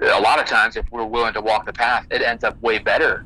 [0.00, 2.80] a lot of times, if we're willing to walk the path, it ends up way
[2.80, 3.24] better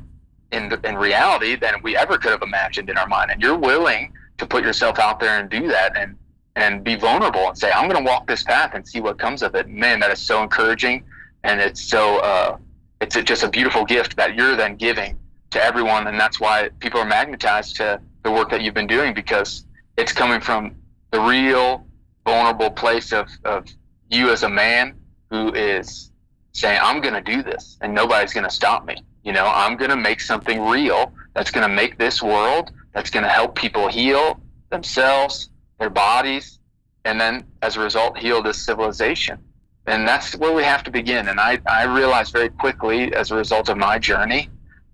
[0.51, 3.31] in the, in reality than we ever could have imagined in our mind.
[3.31, 6.15] And you're willing to put yourself out there and do that, and
[6.55, 9.43] and be vulnerable and say, I'm going to walk this path and see what comes
[9.43, 9.67] of it.
[9.69, 11.03] Man, that is so encouraging,
[11.43, 12.57] and it's so uh,
[13.01, 15.17] it's a, just a beautiful gift that you're then giving
[15.51, 19.13] to everyone, and that's why people are magnetized to the work that you've been doing
[19.13, 19.65] because
[19.97, 20.75] it's coming from
[21.11, 21.85] the real
[22.25, 23.65] vulnerable place of, of
[24.09, 24.93] you as a man
[25.29, 26.11] who is
[26.51, 28.97] saying, I'm going to do this and nobody's going to stop me.
[29.23, 33.09] You know, I'm going to make something real that's going to make this world, that's
[33.09, 36.59] going to help people heal themselves, their bodies,
[37.05, 39.39] and then as a result, heal this civilization.
[39.85, 41.29] And that's where we have to begin.
[41.29, 44.49] And I, I realized very quickly as a result of my journey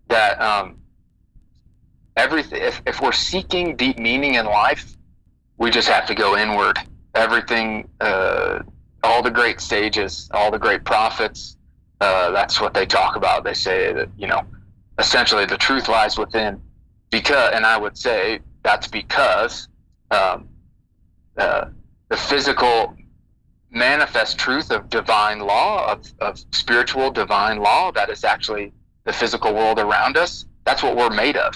[0.10, 0.78] that um,
[2.16, 4.96] everything, if, if we're seeking deep meaning in life,
[5.58, 6.78] we just have to go inward.
[7.16, 8.60] Everything, uh,
[9.04, 11.58] all the great sages, all the great prophets,
[12.00, 13.44] uh, that's what they talk about.
[13.44, 14.46] They say that, you know,
[15.00, 16.62] essentially the truth lies within.
[17.14, 19.68] Because, and I would say that's because
[20.10, 20.50] um,
[21.38, 21.66] uh,
[22.10, 22.96] the physical
[23.70, 28.74] manifest truth of divine law, of, of spiritual divine law that is actually
[29.04, 31.54] the physical world around us, that's what we're made of.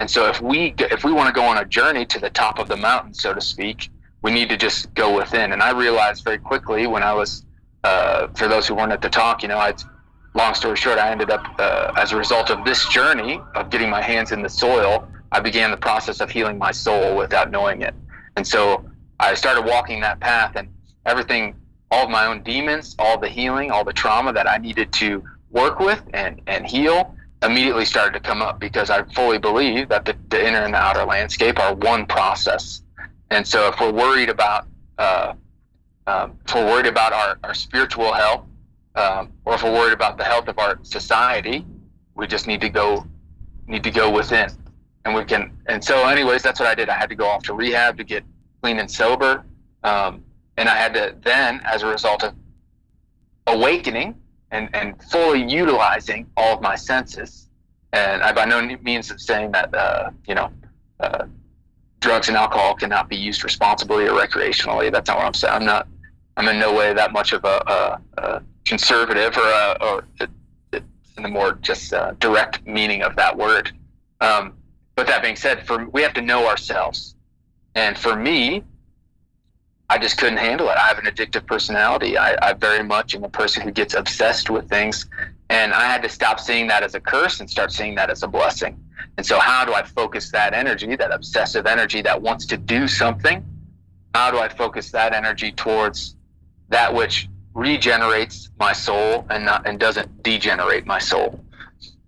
[0.00, 2.58] And so if we if we want to go on a journey to the top
[2.58, 3.88] of the mountain, so to speak,
[4.20, 5.52] we need to just go within.
[5.54, 7.46] And I realized very quickly when I was,
[7.84, 9.72] uh, for those who weren't at the talk, you know, I,
[10.34, 13.90] long story short, I ended up uh, as a result of this journey of getting
[13.90, 17.82] my hands in the soil, I began the process of healing my soul without knowing
[17.82, 17.94] it.
[18.36, 18.84] And so
[19.18, 20.68] I started walking that path, and
[21.06, 21.54] everything,
[21.90, 25.22] all of my own demons, all the healing, all the trauma that I needed to
[25.50, 30.04] work with and, and heal immediately started to come up because I fully believe that
[30.04, 32.82] the, the inner and the outer landscape are one process.
[33.30, 34.66] And so if we're worried about,
[34.98, 35.34] uh,
[36.06, 38.44] um, if we're worried about our, our spiritual health,
[38.94, 41.64] um, or if we're worried about the health of our society,
[42.14, 43.06] we just need to go,
[43.66, 44.50] need to go within
[45.04, 46.88] and we can, and so anyways, that's what I did.
[46.88, 48.24] I had to go off to rehab to get
[48.62, 49.44] clean and sober.
[49.82, 50.22] Um,
[50.56, 52.34] and I had to then, as a result of
[53.46, 54.14] awakening
[54.50, 57.48] and, and fully utilizing all of my senses,
[57.92, 60.52] and I by no means of saying that uh, you know
[61.00, 61.24] uh,
[62.00, 64.92] drugs and alcohol cannot be used responsibly or recreationally.
[64.92, 65.54] That's not what I'm saying.
[65.54, 65.88] I'm not.
[66.36, 70.04] I'm in no way that much of a, a, a conservative or, a, or
[70.72, 73.72] in the more just uh, direct meaning of that word.
[74.20, 74.54] Um,
[74.96, 77.14] but that being said, for we have to know ourselves,
[77.74, 78.64] and for me,
[79.88, 80.76] I just couldn't handle it.
[80.76, 82.16] I have an addictive personality.
[82.16, 85.06] I, I very much am a person who gets obsessed with things.
[85.48, 88.22] And I had to stop seeing that as a curse and start seeing that as
[88.22, 88.78] a blessing.
[89.16, 92.86] And so, how do I focus that energy, that obsessive energy that wants to do
[92.86, 93.44] something?
[94.14, 96.14] How do I focus that energy towards
[96.68, 101.44] that which regenerates my soul and not and doesn't degenerate my soul?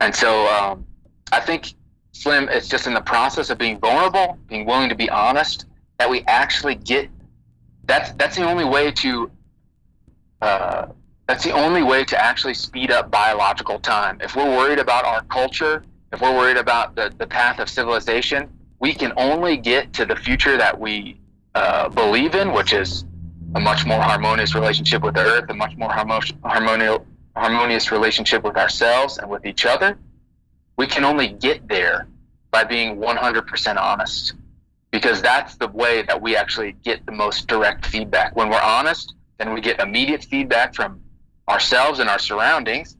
[0.00, 0.86] And so, um,
[1.30, 1.74] I think
[2.12, 5.66] Slim, it's just in the process of being vulnerable, being willing to be honest,
[5.98, 7.08] that we actually get
[7.84, 9.30] that's that's the only way to
[10.40, 10.86] uh,
[11.26, 14.18] that's the only way to actually speed up biological time.
[14.20, 18.50] If we're worried about our culture, if we're worried about the, the path of civilization,
[18.80, 21.20] we can only get to the future that we
[21.54, 23.04] uh, believe in, which is
[23.54, 26.32] a much more harmonious relationship with the earth, a much more harmonious,
[27.36, 29.98] harmonious relationship with ourselves and with each other.
[30.76, 32.08] We can only get there
[32.50, 34.34] by being 100% honest
[34.90, 38.36] because that's the way that we actually get the most direct feedback.
[38.36, 41.00] When we're honest, then we get immediate feedback from
[41.48, 42.96] ourselves and our surroundings,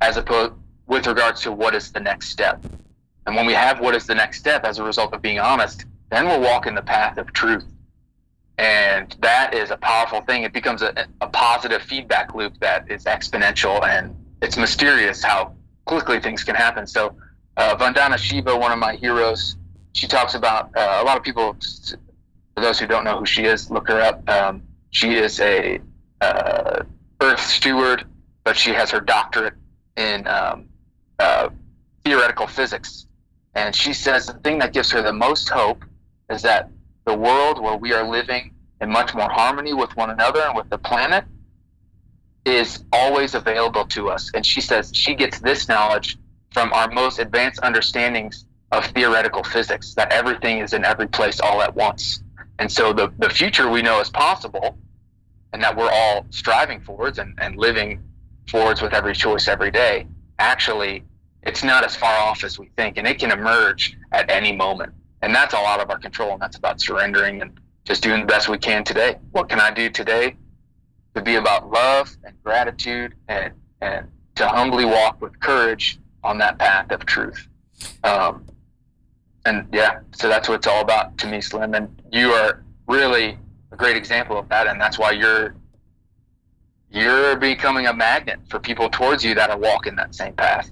[0.00, 0.52] as opposed
[0.86, 2.64] with regards to what is the next step.
[3.26, 5.84] And when we have what is the next step as a result of being honest,
[6.10, 7.64] then we're walking the path of truth.
[8.58, 10.44] And that is a powerful thing.
[10.44, 16.20] It becomes a, a positive feedback loop that is exponential and it's mysterious how quickly
[16.20, 16.86] things can happen.
[16.86, 17.14] So,
[17.56, 19.56] uh, Vandana Shiva, one of my heroes,
[19.92, 21.56] she talks about uh, a lot of people,
[22.54, 24.28] for those who don't know who she is, look her up.
[24.28, 25.80] Um, she is a
[26.20, 26.82] uh,
[27.20, 28.04] earth steward,
[28.44, 29.54] but she has her doctorate
[29.96, 30.66] in um,
[31.18, 31.48] uh,
[32.04, 33.06] theoretical physics.
[33.54, 35.82] And she says the thing that gives her the most hope
[36.30, 36.70] is that
[37.06, 40.68] the world where we are living in much more harmony with one another and with
[40.70, 41.24] the planet
[42.44, 44.30] is always available to us.
[44.34, 46.18] And she says she gets this knowledge
[46.52, 51.62] from our most advanced understandings of theoretical physics, that everything is in every place all
[51.62, 52.22] at once.
[52.58, 54.76] And so the, the future we know is possible
[55.52, 58.02] and that we're all striving forwards and, and living
[58.48, 60.08] forwards with every choice every day,
[60.40, 61.04] actually,
[61.44, 62.98] it's not as far off as we think.
[62.98, 64.92] And it can emerge at any moment.
[65.22, 66.32] And that's all out of our control.
[66.32, 69.16] And that's about surrendering and just doing the best we can today.
[69.32, 70.36] What can I do today
[71.14, 76.58] to be about love and gratitude and, and to humbly walk with courage on that
[76.58, 77.48] path of truth?
[78.04, 78.46] Um,
[79.44, 81.74] and yeah, so that's what it's all about to me, Slim.
[81.74, 83.38] And you are really
[83.72, 85.54] a great example of that, and that's why you're
[86.90, 90.70] you're becoming a magnet for people towards you that are walking that same path.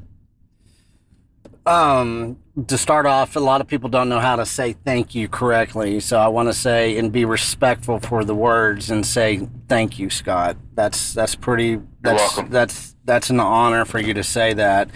[1.67, 5.29] Um, to start off, a lot of people don't know how to say thank you
[5.29, 9.99] correctly, so I want to say and be respectful for the words and say thank
[9.99, 10.57] you, Scott.
[10.75, 11.81] That's that's pretty.
[12.03, 14.91] That's that's that's an honor for you to say that.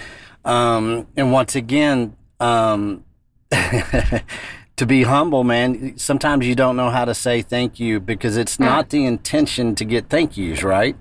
[0.45, 3.05] Um, and once again, um,
[3.51, 8.57] to be humble, man, sometimes you don't know how to say thank you because it's
[8.57, 8.65] hmm.
[8.65, 10.97] not the intention to get thank yous, right?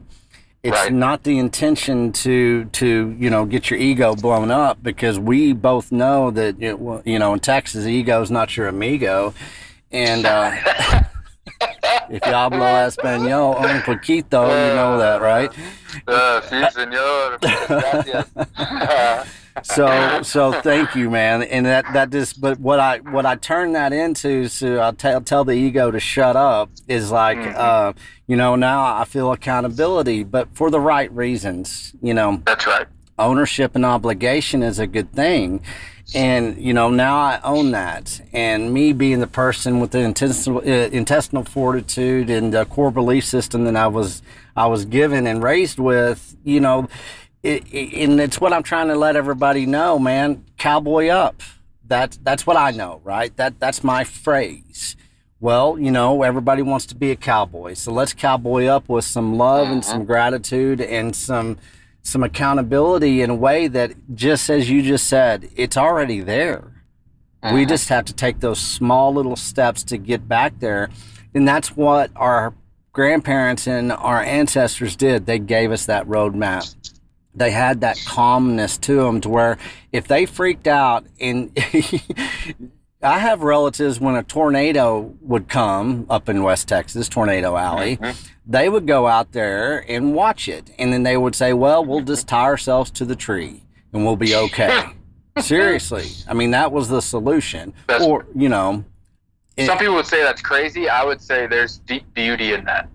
[0.64, 0.92] It's right.
[0.92, 5.92] not the intention to to you know get your ego blown up because we both
[5.92, 9.34] know that you know in Texas ego is not your amigo,
[9.92, 10.52] and uh,
[12.10, 15.52] if you hablo español un poquito, you know that, right?
[16.08, 17.40] Uh, sí, señor.
[17.68, 21.44] Gracias so so thank you man.
[21.44, 25.22] And that that just but what i what i turn that into so i'll tell
[25.22, 27.56] tell the ego to shut up is like mm-hmm.
[27.56, 27.94] uh
[28.28, 32.42] you know now i feel accountability but for the right reasons you know.
[32.46, 32.88] That's right.
[33.20, 35.62] Ownership and obligation is a good thing.
[36.16, 38.22] And you know now i own that.
[38.32, 43.26] And me being the person with the intestinal, uh, intestinal fortitude and the core belief
[43.26, 44.22] system that i was
[44.56, 46.88] i was given and raised with you know
[47.48, 50.44] it, it, and it's what I'm trying to let everybody know, man.
[50.58, 51.42] Cowboy up.
[51.86, 53.36] That's that's what I know, right?
[53.38, 54.98] That that's my phrase.
[55.40, 59.38] Well, you know, everybody wants to be a cowboy, so let's cowboy up with some
[59.38, 60.08] love and some mm-hmm.
[60.08, 61.58] gratitude and some
[62.02, 66.84] some accountability in a way that just as you just said, it's already there.
[67.44, 67.70] We mm-hmm.
[67.70, 70.90] just have to take those small little steps to get back there.
[71.34, 72.54] And that's what our
[72.92, 75.28] grandparents and our ancestors did.
[75.28, 76.74] They gave us that roadmap
[77.38, 79.58] they had that calmness to them to where
[79.92, 81.56] if they freaked out and
[83.02, 88.28] I have relatives when a tornado would come up in West Texas, Tornado Alley, mm-hmm.
[88.48, 90.72] they would go out there and watch it.
[90.80, 94.16] And then they would say, well, we'll just tie ourselves to the tree and we'll
[94.16, 94.84] be okay.
[95.40, 96.08] Seriously.
[96.28, 97.74] I mean, that was the solution.
[97.86, 98.84] That's, or, you know.
[99.56, 100.90] It, some people would say that's crazy.
[100.90, 102.90] I would say there's deep beauty in that.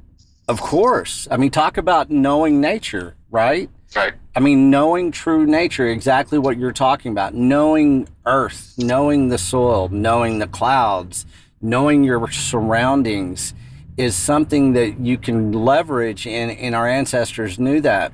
[0.48, 1.28] Of course.
[1.31, 3.70] I mean, talk about knowing nature, right?
[3.94, 4.14] Right.
[4.35, 9.88] I mean, knowing true nature, exactly what you're talking about, knowing earth, knowing the soil,
[9.90, 11.26] knowing the clouds,
[11.61, 13.53] knowing your surroundings
[13.97, 18.12] is something that you can leverage, and, and our ancestors knew that.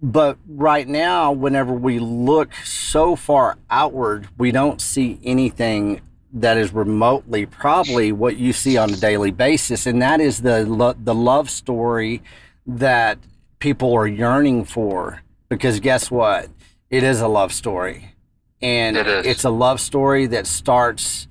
[0.00, 6.00] But right now, whenever we look so far outward, we don't see anything
[6.32, 10.94] that is remotely probably what you see on a daily basis, and that is the
[11.02, 12.22] the love story
[12.66, 13.18] that
[13.58, 16.48] people are yearning for because guess what?
[16.90, 18.14] It is a love story.
[18.60, 21.28] And it it's a love story that starts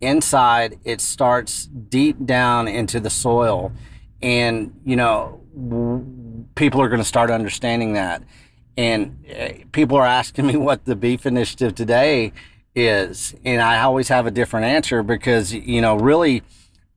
[0.00, 3.72] inside, it starts deep down into the soil.
[4.22, 5.40] And, you know,
[6.54, 8.22] people are going to start understanding that.
[8.76, 12.32] And eh, people are asking me what the beef initiative today
[12.74, 13.34] is.
[13.44, 16.42] And I always have a different answer because, you know, really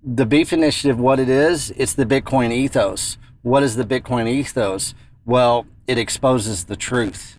[0.02, 4.96] the beef initiative, what it is, it's the Bitcoin ethos what is the Bitcoin ethos?
[5.26, 7.38] Well, it exposes the truth.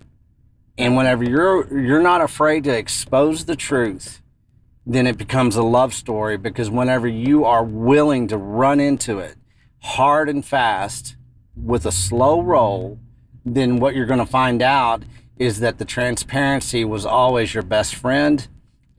[0.79, 4.23] And whenever you're you're not afraid to expose the truth,
[4.87, 9.37] then it becomes a love story because whenever you are willing to run into it
[9.81, 11.17] hard and fast,
[11.57, 12.99] with a slow roll,
[13.45, 15.03] then what you're going to find out
[15.37, 18.49] is that the transparency was always your best friend.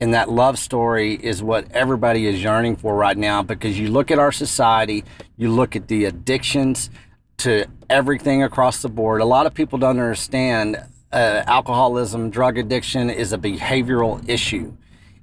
[0.00, 4.10] And that love story is what everybody is yearning for right now because you look
[4.10, 5.04] at our society,
[5.36, 6.90] you look at the addictions
[7.38, 9.20] to everything across the board.
[9.20, 10.76] A lot of people don't understand
[11.12, 14.76] uh, alcoholism, drug addiction is a behavioral issue.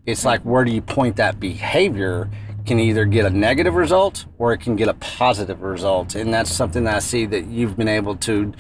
[0.06, 2.30] It's like, where do you point that behavior?
[2.66, 6.16] Can either get a negative result or it can get a positive result.
[6.16, 8.54] And that's something that I see that you've been able to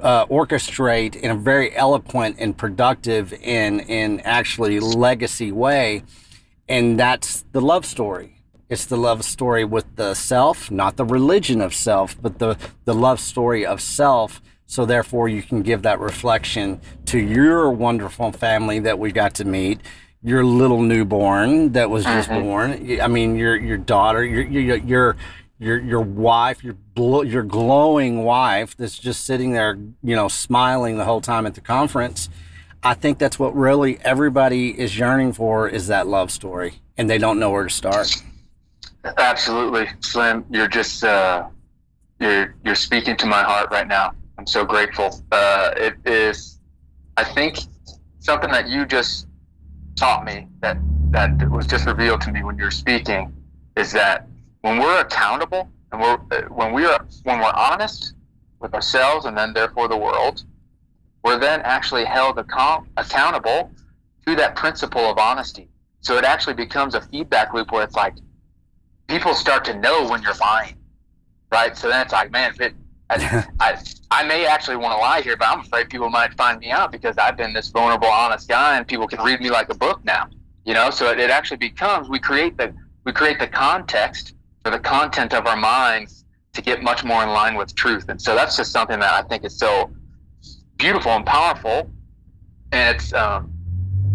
[0.00, 6.02] uh, orchestrate in a very eloquent and productive and, and actually legacy way.
[6.68, 8.34] And that's the love story.
[8.68, 12.94] It's the love story with the self, not the religion of self, but the, the
[12.94, 14.42] love story of self.
[14.66, 19.46] So therefore you can give that reflection to your wonderful family that we got to
[19.46, 19.80] meet,
[20.22, 22.42] your little newborn that was just Mhm.
[22.42, 23.00] born.
[23.00, 25.16] I mean, your, your daughter, your, your, your,
[25.58, 30.98] your your wife, your blo- your glowing wife that's just sitting there, you know, smiling
[30.98, 32.28] the whole time at the conference.
[32.82, 37.18] I think that's what really everybody is yearning for is that love story, and they
[37.18, 38.14] don't know where to start.
[39.16, 40.44] Absolutely, Slim.
[40.50, 41.48] You're just uh,
[42.20, 44.12] you're you're speaking to my heart right now.
[44.38, 45.20] I'm so grateful.
[45.32, 46.60] Uh, it is,
[47.16, 47.58] I think,
[48.20, 49.26] something that you just
[49.96, 50.78] taught me that
[51.10, 53.34] that was just revealed to me when you're speaking
[53.76, 54.28] is that
[54.62, 58.14] when we're accountable and we're uh, when we are when we're honest
[58.60, 60.44] with ourselves and then therefore the world,
[61.22, 63.70] we're then actually held account- accountable
[64.26, 65.68] to that principle of honesty.
[66.00, 68.14] So it actually becomes a feedback loop where it's like
[69.08, 70.76] people start to know when you're lying,
[71.50, 71.76] right?
[71.76, 72.74] So then it's like, man, it,
[73.10, 76.58] I, I, I may actually want to lie here, but I'm afraid people might find
[76.60, 79.70] me out because I've been this vulnerable, honest guy, and people can read me like
[79.70, 80.28] a book now.
[80.64, 84.34] You know, so it, it actually becomes we create the we create the context
[84.64, 88.34] the content of our minds to get much more in line with truth, and so
[88.34, 89.90] that's just something that I think is so
[90.76, 91.90] beautiful and powerful,
[92.72, 93.52] and it's um,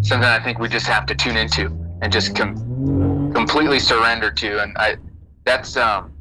[0.01, 1.67] something I think we just have to tune into
[2.01, 4.61] and just com- completely surrender to.
[4.61, 4.97] And I,
[5.45, 6.13] that's um,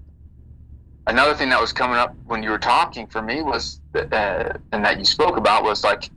[1.07, 4.85] another thing that was coming up when you were talking for me was, uh, and
[4.85, 6.11] that you spoke about was like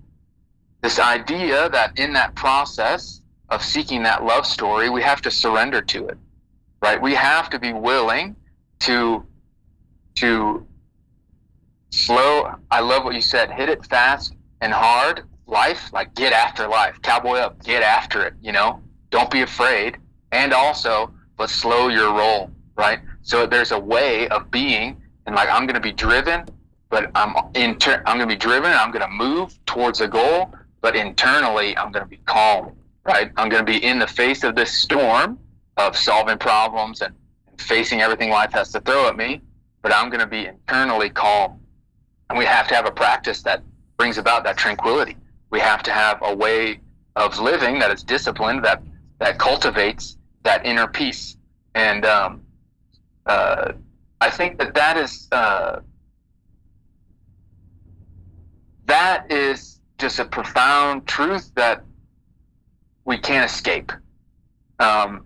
[0.82, 5.82] this idea that in that process of seeking that love story, we have to surrender
[5.82, 6.18] to it,
[6.82, 7.02] right?
[7.02, 8.36] We have to be willing
[8.80, 9.26] to
[10.16, 10.66] to
[11.90, 12.56] slow.
[12.72, 13.52] I love what you said.
[13.52, 15.24] Hit it fast and hard.
[15.48, 17.00] Life, like get after life.
[17.02, 18.34] Cowboy up, get after it.
[18.42, 19.98] You know, don't be afraid.
[20.32, 23.00] And also, but slow your roll, right?
[23.22, 26.46] So there's a way of being, and like I'm gonna be driven,
[26.90, 28.72] but I'm inter- I'm gonna be driven.
[28.72, 32.72] I'm gonna move towards a goal, but internally I'm gonna be calm,
[33.04, 33.32] right?
[33.38, 35.40] I'm gonna be in the face of this storm
[35.78, 37.14] of solving problems and
[37.58, 39.42] facing everything life has to throw at me,
[39.82, 41.60] but I'm gonna be internally calm.
[42.30, 43.64] And we have to have a practice that
[43.98, 45.16] brings about that tranquility.
[45.52, 46.80] We have to have a way
[47.16, 48.82] of living that is disciplined, that
[49.20, 51.38] that cultivates that inner peace.
[51.74, 52.42] And um,
[53.26, 53.74] uh,
[54.22, 55.80] I think that that is uh,
[58.86, 61.84] that is just a profound truth that
[63.06, 63.92] we can't escape,
[64.80, 65.26] um,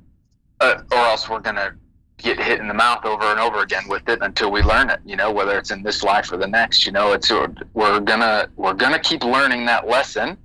[0.60, 1.76] uh, or else we're gonna
[2.18, 5.00] get hit in the mouth over and over again with it until we learn it.
[5.06, 6.86] You know, whether it's in this life or the next.
[6.86, 7.32] You know, it's
[7.74, 10.38] we're gonna we're gonna keep learning that lesson.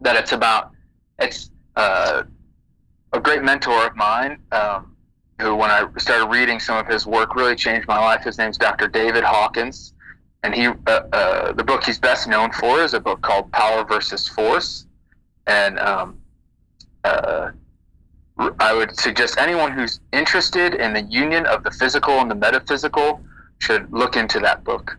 [0.00, 0.72] That it's about
[1.18, 2.24] it's uh,
[3.12, 4.38] a great mentor of mine.
[4.52, 4.96] Um,
[5.40, 8.24] who, when I started reading some of his work, really changed my life.
[8.24, 8.88] His name's Dr.
[8.88, 9.92] David Hawkins,
[10.42, 13.84] and he uh, uh, the book he's best known for is a book called Power
[13.84, 14.86] versus Force,
[15.46, 16.18] and um,
[17.04, 17.50] uh,
[18.38, 23.20] I would suggest anyone who's interested in the union of the physical and the metaphysical
[23.58, 24.98] should look into that book.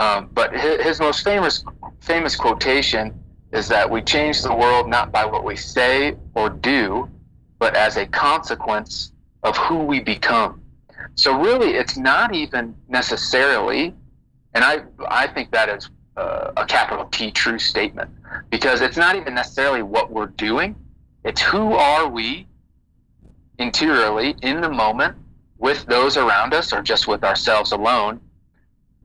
[0.00, 1.64] Um, but his, his most famous
[2.00, 3.14] famous quotation
[3.52, 7.08] is that we change the world not by what we say or do,
[7.60, 9.12] but as a consequence
[9.44, 10.60] of who we become.
[11.14, 13.94] So really, it's not even necessarily,
[14.54, 18.10] and I I think that is uh, a capital T true statement
[18.50, 20.74] because it's not even necessarily what we're doing.
[21.24, 22.48] It's who are we
[23.58, 25.16] interiorly in the moment
[25.58, 28.20] with those around us or just with ourselves alone.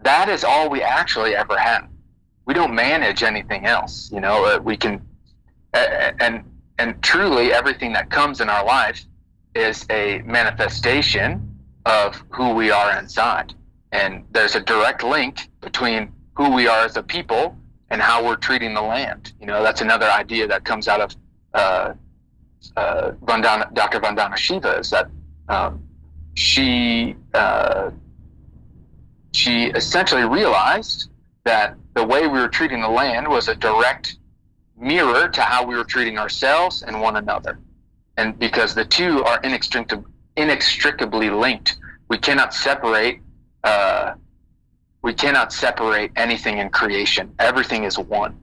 [0.02, 1.88] That is all we actually ever have.
[2.45, 4.10] We don't manage anything else.
[4.12, 5.02] You know, uh, we can,
[5.74, 6.43] and
[6.80, 9.06] and truly everything that comes in our life
[9.54, 13.54] is a manifestation of who we are inside.
[13.91, 17.58] And there's a direct link between who we are as a people
[17.89, 19.34] and how we're treating the land.
[19.39, 21.16] You know, that's another idea that comes out of
[21.54, 21.93] uh,
[22.76, 23.99] uh, Vandana, Dr.
[23.99, 25.10] Vandana Shiva is that
[25.47, 25.84] um,
[26.36, 27.91] she uh,
[29.32, 31.10] she essentially realized
[31.43, 34.18] that the way we were treating the land was a direct
[34.78, 37.60] mirror to how we were treating ourselves and one another.
[38.18, 41.78] And because the two are inextricably, inextricably linked,
[42.10, 43.20] we cannot separate.
[43.64, 44.14] Uh,
[45.01, 47.34] we cannot separate anything in creation.
[47.39, 48.38] Everything is one.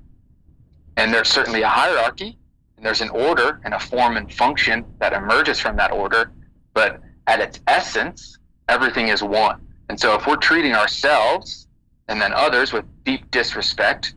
[0.96, 2.38] And there's certainly a hierarchy,
[2.76, 6.30] and there's an order and a form and function that emerges from that order.
[6.74, 9.60] But at its essence, everything is one.
[9.88, 11.68] And so if we're treating ourselves
[12.08, 14.14] and then others with deep disrespect,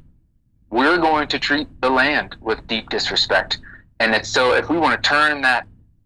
[0.70, 3.60] we're going to treat the land with deep disrespect.
[4.00, 5.66] And it's so if we want to turn that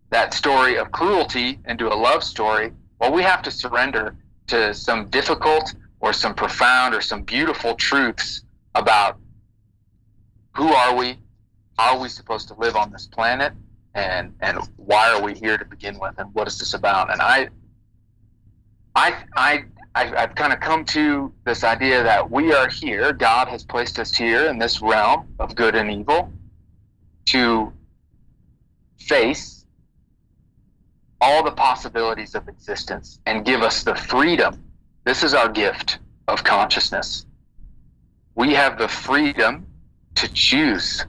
[0.10, 5.10] that story of cruelty into a love story, well, we have to surrender to some
[5.10, 8.44] difficult or some profound or some beautiful truths
[8.76, 9.18] about
[10.56, 11.18] who are we,
[11.78, 13.54] are we supposed to live on this planet,
[13.94, 17.12] and and why are we here to begin with, and what is this about?
[17.12, 17.50] And I,
[18.96, 19.66] I, I
[19.96, 23.14] I've, I've kind of come to this idea that we are here.
[23.14, 26.32] God has placed us here in this realm of good and evil
[27.26, 27.72] to
[29.00, 29.66] face
[31.22, 34.64] all the possibilities of existence and give us the freedom.
[35.06, 37.26] This is our gift of consciousness.
[38.36, 39.68] We have the freedom
[40.16, 41.06] to choose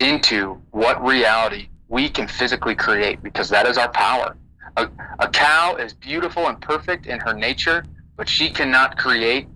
[0.00, 4.36] into what reality we can physically create because that is our power.
[4.76, 4.88] A,
[5.18, 7.84] a cow is beautiful and perfect in her nature,
[8.16, 9.46] but she cannot create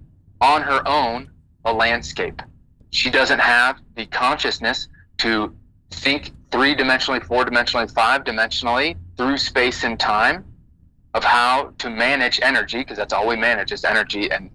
[0.40, 1.30] on her own
[1.64, 2.42] a landscape.
[2.90, 4.88] She doesn't have the consciousness
[5.18, 5.54] to
[5.90, 10.44] think three dimensionally, four dimensionally, five dimensionally through space and time
[11.14, 14.50] of how to manage energy, because that's all we manage is energy and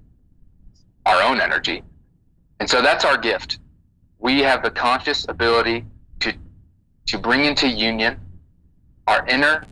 [1.06, 1.82] our own energy.
[2.60, 3.60] And so that's our gift.
[4.20, 5.86] We have the conscious ability
[6.20, 6.34] to,
[7.08, 8.20] to bring into union
[9.08, 9.66] our inner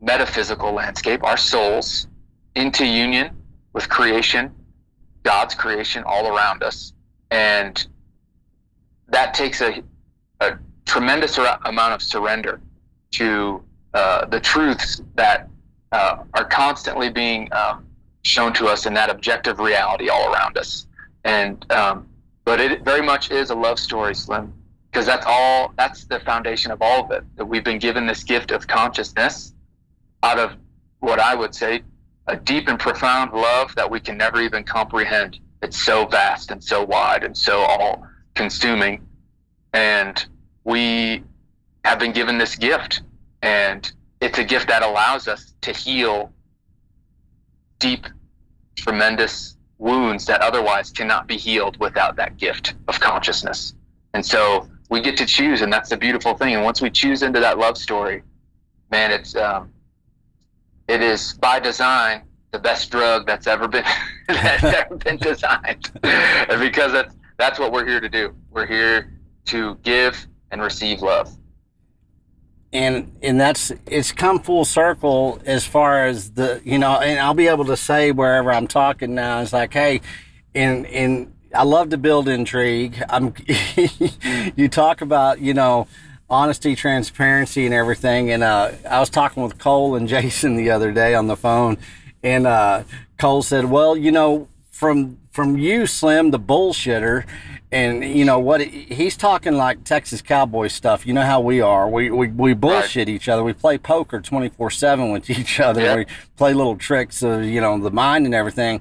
[0.00, 2.06] metaphysical landscape, our souls,
[2.54, 3.36] into union
[3.72, 4.54] with creation,
[5.24, 6.92] God's creation all around us.
[7.30, 7.84] And
[9.08, 9.82] that takes a,
[10.40, 12.60] a tremendous amount of surrender
[13.12, 13.62] to
[13.94, 15.48] uh, the truths that
[15.92, 17.86] uh, are constantly being um,
[18.22, 20.86] shown to us in that objective reality all around us.
[21.24, 22.06] And um,
[22.44, 24.52] but it very much is a love story, Slim,
[24.90, 25.72] because that's all.
[25.76, 27.24] That's the foundation of all of it.
[27.36, 29.54] That we've been given this gift of consciousness,
[30.22, 30.56] out of
[31.00, 31.82] what I would say
[32.26, 35.38] a deep and profound love that we can never even comprehend.
[35.62, 39.06] It's so vast and so wide and so all consuming.
[39.72, 40.24] And
[40.64, 41.22] we
[41.84, 43.02] have been given this gift.
[43.42, 43.90] And
[44.20, 46.32] it's a gift that allows us to heal
[47.78, 48.06] deep,
[48.76, 53.74] tremendous wounds that otherwise cannot be healed without that gift of consciousness.
[54.14, 56.54] And so we get to choose, and that's the beautiful thing.
[56.54, 58.22] And once we choose into that love story,
[58.90, 59.72] man, it's um,
[60.88, 62.22] it is by design
[62.52, 63.84] the best drug that's ever been
[64.28, 68.34] that's ever been designed, and because that's that's what we're here to do.
[68.50, 69.12] We're here
[69.46, 71.36] to give and receive love.
[72.74, 77.32] And and that's it's come full circle as far as the you know, and I'll
[77.32, 80.00] be able to say wherever I'm talking now, it's like, hey,
[80.54, 83.00] and and I love to build intrigue.
[83.08, 83.32] I'm
[84.56, 85.86] you talk about, you know,
[86.28, 88.30] honesty, transparency, and everything.
[88.30, 91.78] And uh, I was talking with Cole and Jason the other day on the phone,
[92.22, 92.82] and uh,
[93.18, 97.24] Cole said, "Well, you know, from from you, Slim, the bullshitter."
[97.74, 98.60] And you know what?
[98.60, 101.04] He's talking like Texas cowboy stuff.
[101.08, 101.88] You know how we are.
[101.88, 103.14] We we, we bullshit right.
[103.14, 103.42] each other.
[103.42, 105.80] We play poker twenty four seven with each other.
[105.80, 105.96] Yep.
[105.96, 106.06] We
[106.36, 108.80] play little tricks of you know the mind and everything.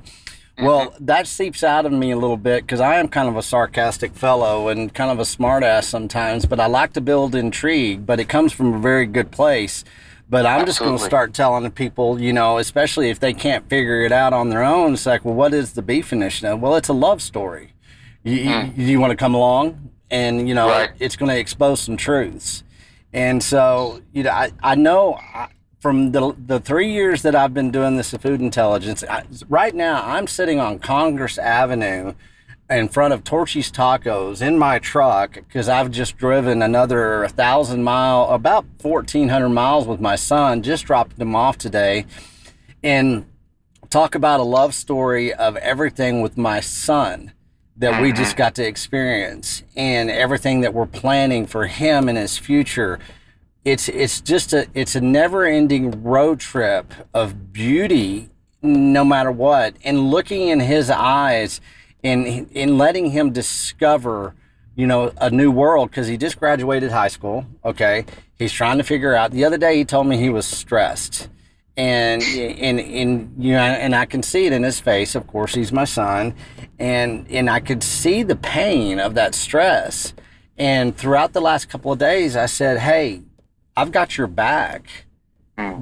[0.60, 1.06] Well, mm-hmm.
[1.06, 4.14] that seeps out of me a little bit because I am kind of a sarcastic
[4.14, 8.30] fellow and kind of a smartass sometimes, but I like to build intrigue, but it
[8.30, 9.84] comes from a very good place.
[10.30, 10.66] But I'm Absolutely.
[10.70, 14.34] just going to start telling people, you know, especially if they can't figure it out
[14.34, 16.44] on their own, it's like, well, what is the beefinish?
[16.44, 17.73] Well, it's a love story.
[18.24, 18.78] You, mm.
[18.78, 19.92] you, you want to come along?
[20.10, 20.92] And, you know, right.
[21.00, 22.64] it's going to expose some truths.
[23.12, 25.20] And so, you know, I, I know
[25.80, 30.04] from the, the three years that I've been doing this food intelligence, I, right now
[30.04, 32.14] I'm sitting on Congress Avenue
[32.70, 38.30] in front of Torchy's Tacos in my truck because I've just driven another thousand mile,
[38.30, 42.06] about 1,400 miles with my son, just dropped him off today.
[42.82, 43.26] And
[43.90, 47.32] talk about a love story of everything with my son
[47.78, 48.38] that we just mm-hmm.
[48.38, 49.64] got to experience.
[49.76, 53.00] And everything that we're planning for him and his future
[53.66, 58.30] it's it's just a it's a never ending road trip of beauty
[58.62, 59.76] no matter what.
[59.84, 61.62] And looking in his eyes
[62.04, 64.36] and in letting him discover
[64.76, 68.06] you know a new world because he just graduated high school okay?
[68.38, 69.32] He's trying to figure out.
[69.32, 71.30] The other day he told me he was stressed
[71.76, 75.16] and and and you know and I can see it in his face.
[75.16, 76.36] Of course he's my son.
[76.80, 80.14] And and I could see the pain of that stress.
[80.58, 83.24] And throughout the last couple of days I said hey
[83.76, 85.06] I've got your back.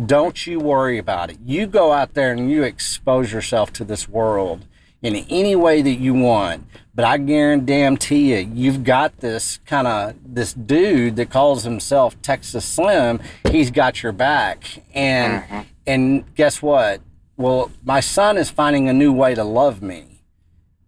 [0.06, 1.38] Don't you worry about it.
[1.46, 4.66] You go out there and you expose yourself to this world
[5.02, 6.66] in any way that you want.
[6.94, 12.66] But I guarantee you, you've got this kind of this dude that calls himself Texas
[12.66, 13.20] Slim.
[13.50, 15.62] He's got your back, and mm-hmm.
[15.86, 17.02] And guess what?
[17.38, 20.24] Well, my son is finding a new way to love me,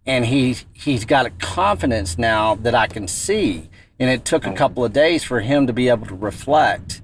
[0.05, 3.69] and he's he's got a confidence now that I can see.
[3.99, 4.57] And it took a mm-hmm.
[4.57, 7.01] couple of days for him to be able to reflect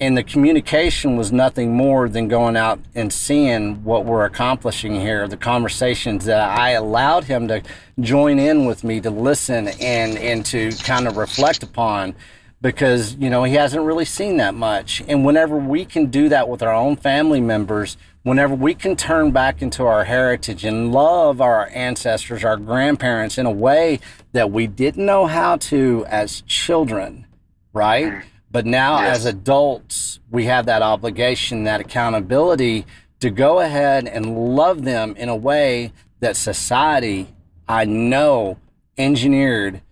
[0.00, 5.26] and the communication was nothing more than going out and seeing what we're accomplishing here
[5.26, 7.62] the conversations that i allowed him to
[8.00, 12.14] join in with me to listen and and to kind of reflect upon
[12.60, 16.48] because you know he hasn't really seen that much and whenever we can do that
[16.48, 21.40] with our own family members whenever we can turn back into our heritage and love
[21.40, 24.00] our ancestors our grandparents in a way
[24.32, 27.26] that we didn't know how to as children
[27.72, 29.18] right but now, yes.
[29.18, 32.86] as adults, we have that obligation, that accountability
[33.20, 37.28] to go ahead and love them in a way that society,
[37.68, 38.58] I know,
[38.96, 39.82] engineered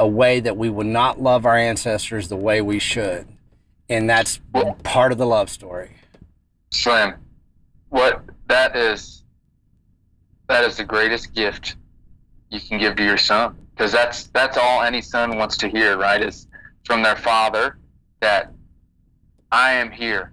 [0.00, 3.28] a way that we would not love our ancestors the way we should.
[3.90, 4.40] And that's
[4.82, 5.90] part of the love story.
[6.72, 7.14] Slim,
[7.90, 9.24] what that is,
[10.48, 11.76] that is the greatest gift
[12.48, 13.54] you can give to your son.
[13.74, 16.22] Because that's that's all any son wants to hear, right?
[16.22, 16.46] Is
[16.86, 17.76] from their father
[18.20, 18.52] that
[19.52, 20.32] I am here.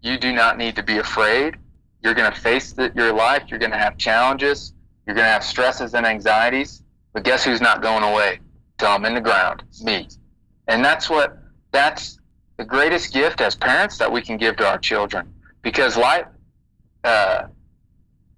[0.00, 1.56] You do not need to be afraid.
[2.04, 3.44] You're going to face the, your life.
[3.48, 4.74] You're going to have challenges.
[5.06, 6.84] You're going to have stresses and anxieties.
[7.12, 8.40] But guess who's not going away
[8.84, 9.62] I'm in the ground?
[9.82, 10.08] Me.
[10.68, 11.38] And that's what,
[11.72, 12.18] that's
[12.56, 15.32] the greatest gift as parents that we can give to our children.
[15.62, 16.26] Because life,
[17.04, 17.44] uh,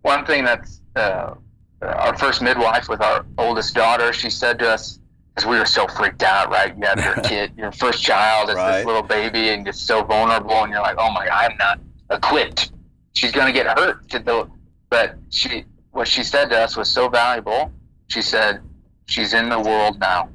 [0.02, 1.34] one thing that's, uh,
[1.82, 4.98] our first midwife with our oldest daughter, she said to us,
[5.34, 6.76] because we were so freaked out, right?
[6.76, 8.78] You have your kid, your first child is right.
[8.78, 11.80] this little baby, and just so vulnerable, and you're like, oh my god, I'm not
[12.10, 12.72] equipped.
[13.12, 14.08] She's gonna get hurt.
[14.10, 14.50] To the,
[14.90, 17.70] but she, what she said to us was so valuable.
[18.08, 18.62] She said,
[19.08, 20.28] she's in the world now,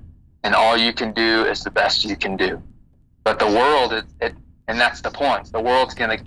[0.43, 2.61] and all you can do is the best you can do.
[3.23, 4.35] But the world, is, it,
[4.67, 5.51] and that's the point.
[5.51, 6.17] The world's gonna,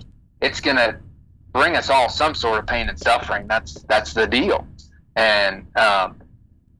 [0.41, 0.99] it's gonna
[1.53, 3.47] bring us all some sort of pain and suffering.
[3.47, 4.65] That's that's the deal.
[5.15, 6.15] And um,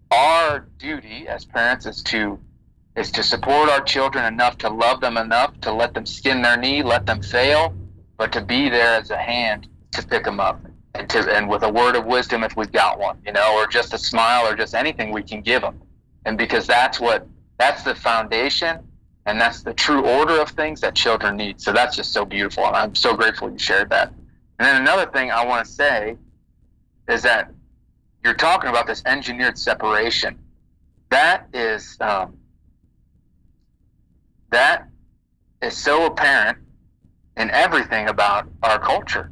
[0.09, 2.39] our duty as parents is to
[2.95, 6.57] is to support our children enough to love them enough to let them skin their
[6.57, 7.75] knee, let them fail,
[8.17, 10.59] but to be there as a hand to pick them up
[10.95, 13.67] and to and with a word of wisdom if we've got one, you know, or
[13.67, 15.81] just a smile or just anything we can give them.
[16.25, 17.27] And because that's what
[17.57, 18.79] that's the foundation
[19.25, 21.59] and that's the true order of things that children need.
[21.59, 24.13] So that's just so beautiful, and I'm so grateful you shared that.
[24.59, 26.17] And then another thing I want to say
[27.09, 27.51] is that
[28.23, 30.39] you're talking about this engineered separation.
[31.09, 32.37] That is um,
[34.51, 34.87] that
[35.61, 36.57] is so apparent
[37.35, 39.31] in everything about our culture.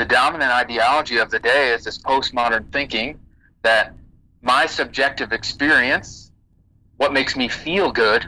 [0.00, 3.20] The dominant ideology of the day is this postmodern thinking
[3.60, 3.92] that
[4.40, 6.32] my subjective experience,
[6.96, 8.24] what makes me feel good,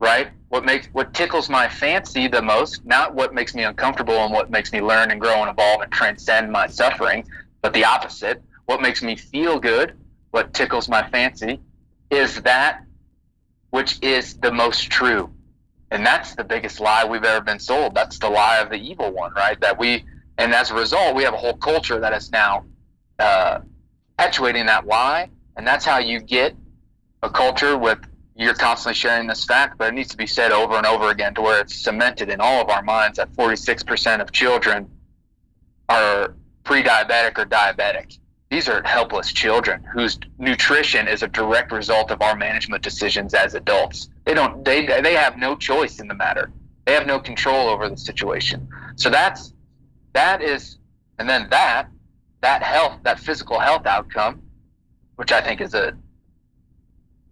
[0.00, 0.30] right?
[0.48, 4.50] What makes what tickles my fancy the most, not what makes me uncomfortable and what
[4.50, 7.24] makes me learn and grow and evolve and transcend my suffering,
[7.62, 9.96] but the opposite what makes me feel good,
[10.32, 11.60] what tickles my fancy,
[12.10, 12.82] is that
[13.70, 15.32] which is the most true.
[15.92, 17.94] And that's the biggest lie we've ever been sold.
[17.94, 19.60] That's the lie of the evil one, right?
[19.60, 20.04] That we,
[20.40, 22.64] and as a result, we have a whole culture that is now
[23.18, 23.60] uh,
[24.16, 25.30] perpetuating that lie.
[25.56, 26.54] And that's how you get
[27.22, 27.98] a culture with,
[28.34, 31.34] you're constantly sharing this fact, but it needs to be said over and over again
[31.34, 34.90] to where it's cemented in all of our minds that 46% of children
[35.88, 36.34] are
[36.64, 38.18] pre diabetic or diabetic
[38.50, 43.54] these are helpless children whose nutrition is a direct result of our management decisions as
[43.54, 44.10] adults.
[44.24, 46.50] They don't they they have no choice in the matter.
[46.84, 48.68] They have no control over the situation.
[48.96, 49.52] So that's
[50.12, 50.78] that is
[51.18, 51.88] and then that
[52.40, 54.42] that health that physical health outcome
[55.16, 55.96] which I think is a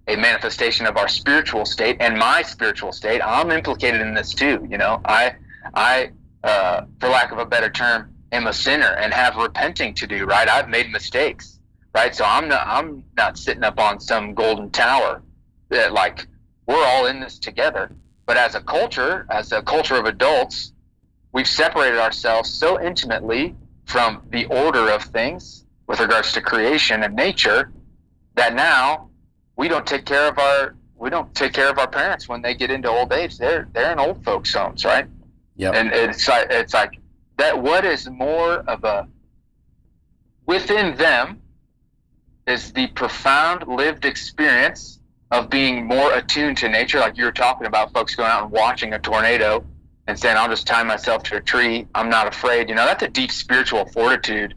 [0.09, 3.21] a manifestation of our spiritual state and my spiritual state.
[3.23, 5.01] I'm implicated in this too, you know.
[5.05, 5.37] I
[5.75, 6.11] I
[6.43, 10.25] uh, for lack of a better term am a sinner and have repenting to do,
[10.25, 10.49] right?
[10.49, 11.61] I've made mistakes,
[11.95, 12.15] right?
[12.15, 15.23] So I'm not I'm not sitting up on some golden tower
[15.69, 16.27] that like
[16.67, 17.91] we're all in this together.
[18.27, 20.73] But as a culture, as a culture of adults,
[21.33, 23.55] we've separated ourselves so intimately
[23.85, 27.73] from the order of things with regards to creation and nature
[28.35, 29.09] that now
[29.57, 32.55] we don't take care of our we don't take care of our parents when they
[32.55, 33.39] get into old age.
[33.39, 35.07] They're they're in old folks' homes, right?
[35.57, 35.71] Yeah.
[35.71, 36.99] And it's like it's like
[37.37, 39.09] that what is more of a
[40.47, 41.41] within them
[42.47, 45.01] is the profound lived experience
[45.31, 48.51] of being more attuned to nature, like you were talking about, folks going out and
[48.51, 49.65] watching a tornado
[50.09, 51.87] and saying, "I'll just tie myself to a tree.
[51.95, 54.55] I'm not afraid." You know, that's a deep spiritual fortitude.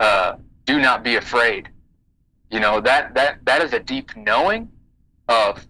[0.00, 1.68] Uh, do not be afraid.
[2.50, 4.70] You know that that that is a deep knowing
[5.28, 5.66] of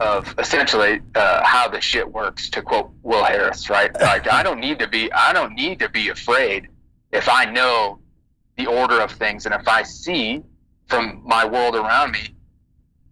[0.00, 2.50] of essentially uh, how the shit works.
[2.50, 3.90] To quote Will Harris, right?
[4.00, 6.68] Like I don't need to be I don't need to be afraid
[7.12, 8.00] if I know
[8.56, 10.42] the order of things and if I see
[10.88, 12.34] from my world around me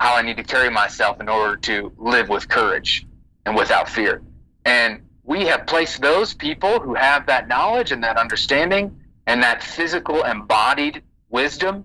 [0.00, 3.06] how I need to carry myself in order to live with courage
[3.46, 4.22] and without fear.
[4.64, 9.62] And we have placed those people who have that knowledge and that understanding and that
[9.62, 11.84] physical embodied wisdom,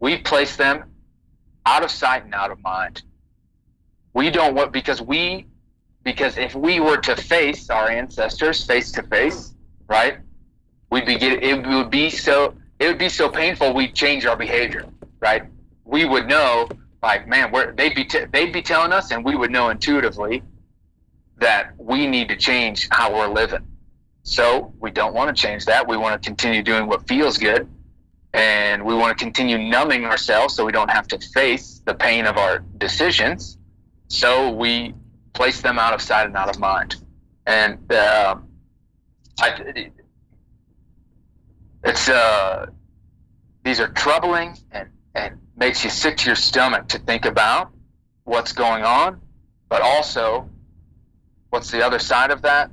[0.00, 0.84] we've placed them
[1.66, 3.02] out of sight and out of mind.
[4.14, 5.46] We don't want because we
[6.02, 9.54] because if we were to face our ancestors face to face,
[9.88, 10.18] right?
[10.90, 14.86] We'd be it would be so it would be so painful we'd change our behavior,
[15.20, 15.44] right?
[15.84, 16.68] We would know
[17.02, 20.42] like man, where they'd be t- they'd be telling us and we would know intuitively
[21.42, 23.66] that we need to change how we're living.
[24.22, 25.88] So we don't want to change that.
[25.88, 27.68] We want to continue doing what feels good.
[28.32, 32.26] And we want to continue numbing ourselves so we don't have to face the pain
[32.26, 33.58] of our decisions.
[34.08, 34.94] So we
[35.32, 36.96] place them out of sight and out of mind.
[37.46, 38.36] And uh,
[39.40, 39.90] I,
[41.84, 42.66] it's uh,
[43.64, 47.72] these are troubling and, and makes you sick to your stomach to think about
[48.24, 49.20] what's going on,
[49.68, 50.48] but also
[51.52, 52.70] what's the other side of that?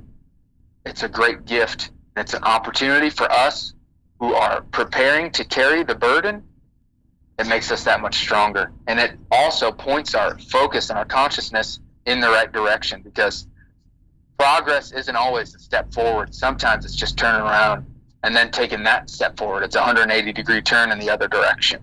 [0.86, 1.90] It's a great gift.
[2.16, 3.74] It's an opportunity for us
[4.18, 6.42] who are preparing to carry the burden.
[7.38, 8.72] It makes us that much stronger.
[8.86, 13.46] And it also points our focus and our consciousness in the right direction because
[14.38, 16.34] progress isn't always a step forward.
[16.34, 17.84] Sometimes it's just turning around
[18.24, 19.62] and then taking that step forward.
[19.62, 21.82] It's a 180 degree turn in the other direction.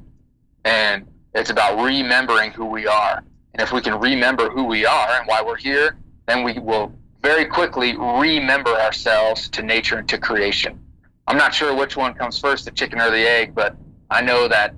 [0.66, 3.24] And it's about remembering who we are.
[3.54, 5.95] And if we can remember who we are and why we're here,
[6.28, 10.80] then we will very quickly remember ourselves to nature and to creation.
[11.28, 13.75] I'm not sure which one comes first, the chicken or the egg, but
[14.09, 14.75] I know that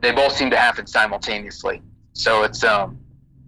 [0.00, 1.82] they both seem to happen simultaneously.
[2.12, 2.98] So it's um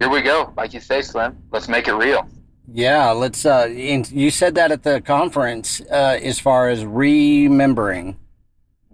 [0.00, 1.36] here we go, like you say, Slim.
[1.50, 2.28] Let's make it real.
[2.72, 3.46] Yeah, let's.
[3.46, 8.16] Uh, you said that at the conference uh, as far as remembering,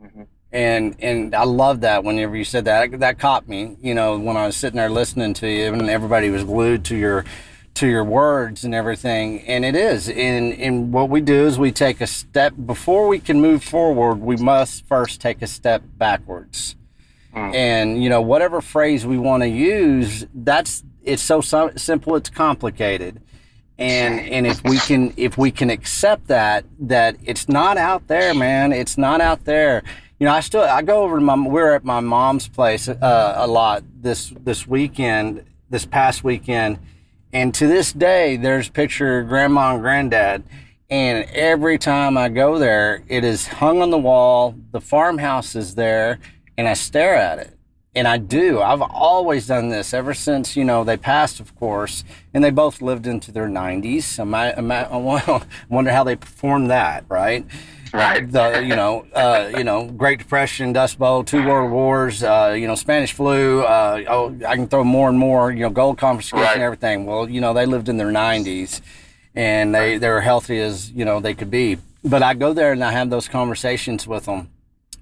[0.01, 0.23] mm-hmm.
[0.53, 2.05] and and I love that.
[2.05, 3.77] Whenever you said that, that caught me.
[3.81, 6.97] You know, when I was sitting there listening to you, and everybody was glued to
[6.97, 7.25] your
[7.75, 9.41] to your words and everything.
[9.43, 10.09] And it is.
[10.09, 14.17] And, and what we do is we take a step before we can move forward,
[14.17, 16.77] we must first take a step backwards.
[17.35, 17.55] Mm.
[17.55, 23.21] And, you know, whatever phrase we want to use, that's it's so simple, it's complicated.
[23.79, 28.35] And and if we can if we can accept that that it's not out there,
[28.35, 29.83] man, it's not out there.
[30.21, 33.35] You know, I still I go over to my we're at my mom's place uh,
[33.37, 36.79] a lot this this weekend, this past weekend,
[37.33, 40.45] and to this day, there's a picture of grandma and granddad.
[40.91, 44.55] And every time I go there, it is hung on the wall.
[44.73, 46.19] The farmhouse is there,
[46.59, 47.57] and I stare at it.
[47.95, 48.61] And I do.
[48.61, 52.05] I've always done this ever since, you know, they passed, of course,
[52.35, 54.19] and they both lived into their 90s.
[54.19, 57.47] I, wonder how they performed that, right?
[57.93, 58.31] Right.
[58.31, 62.67] The you know uh, you know Great Depression, Dust Bowl, two World Wars, uh, you
[62.67, 63.63] know Spanish flu.
[63.63, 65.53] Uh, oh, I can throw more and more.
[65.53, 66.59] You know gold confiscation, right.
[66.59, 67.05] everything.
[67.05, 68.81] Well, you know they lived in their 90s,
[69.35, 71.77] and they they were healthy as you know they could be.
[72.03, 74.51] But I go there and I have those conversations with them,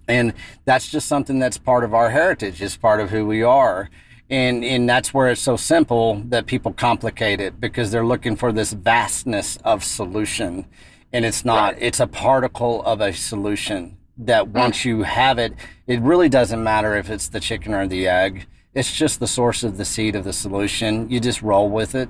[0.09, 0.35] and
[0.65, 2.61] that's just something that's part of our heritage.
[2.61, 3.89] It's part of who we are.
[4.33, 8.53] And, and that's where it's so simple that people complicate it because they're looking for
[8.53, 10.67] this vastness of solution
[11.13, 11.75] and it's not.
[11.75, 11.83] Right.
[11.83, 14.53] It's a particle of a solution that hmm.
[14.53, 15.55] once you have it,
[15.87, 18.47] it really doesn't matter if it's the chicken or the egg.
[18.75, 21.11] It's just the source of the seed of the solution.
[21.11, 22.09] You just roll with it.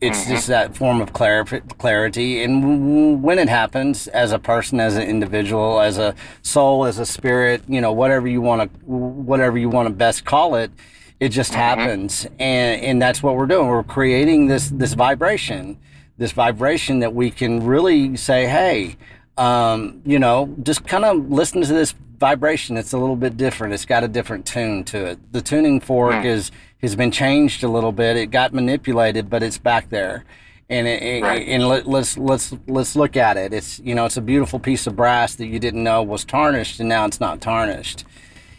[0.00, 0.30] It's mm-hmm.
[0.30, 2.42] just that form of clarity.
[2.42, 7.04] And when it happens, as a person, as an individual, as a soul, as a
[7.04, 10.70] spirit, you know, whatever you want to, whatever you want to best call it,
[11.18, 11.60] it just mm-hmm.
[11.60, 12.24] happens.
[12.38, 13.66] And, and that's what we're doing.
[13.66, 15.76] We're creating this, this vibration
[16.20, 18.94] this vibration that we can really say, hey,
[19.38, 22.76] um, you know, just kind of listen to this vibration.
[22.76, 23.72] It's a little bit different.
[23.72, 25.32] It's got a different tune to it.
[25.32, 26.26] The tuning fork mm.
[26.26, 26.52] is
[26.82, 28.18] has been changed a little bit.
[28.18, 30.26] It got manipulated, but it's back there.
[30.68, 31.48] And it, right.
[31.48, 33.54] and let, let's let's let's look at it.
[33.54, 36.80] It's you know it's a beautiful piece of brass that you didn't know was tarnished,
[36.80, 38.04] and now it's not tarnished.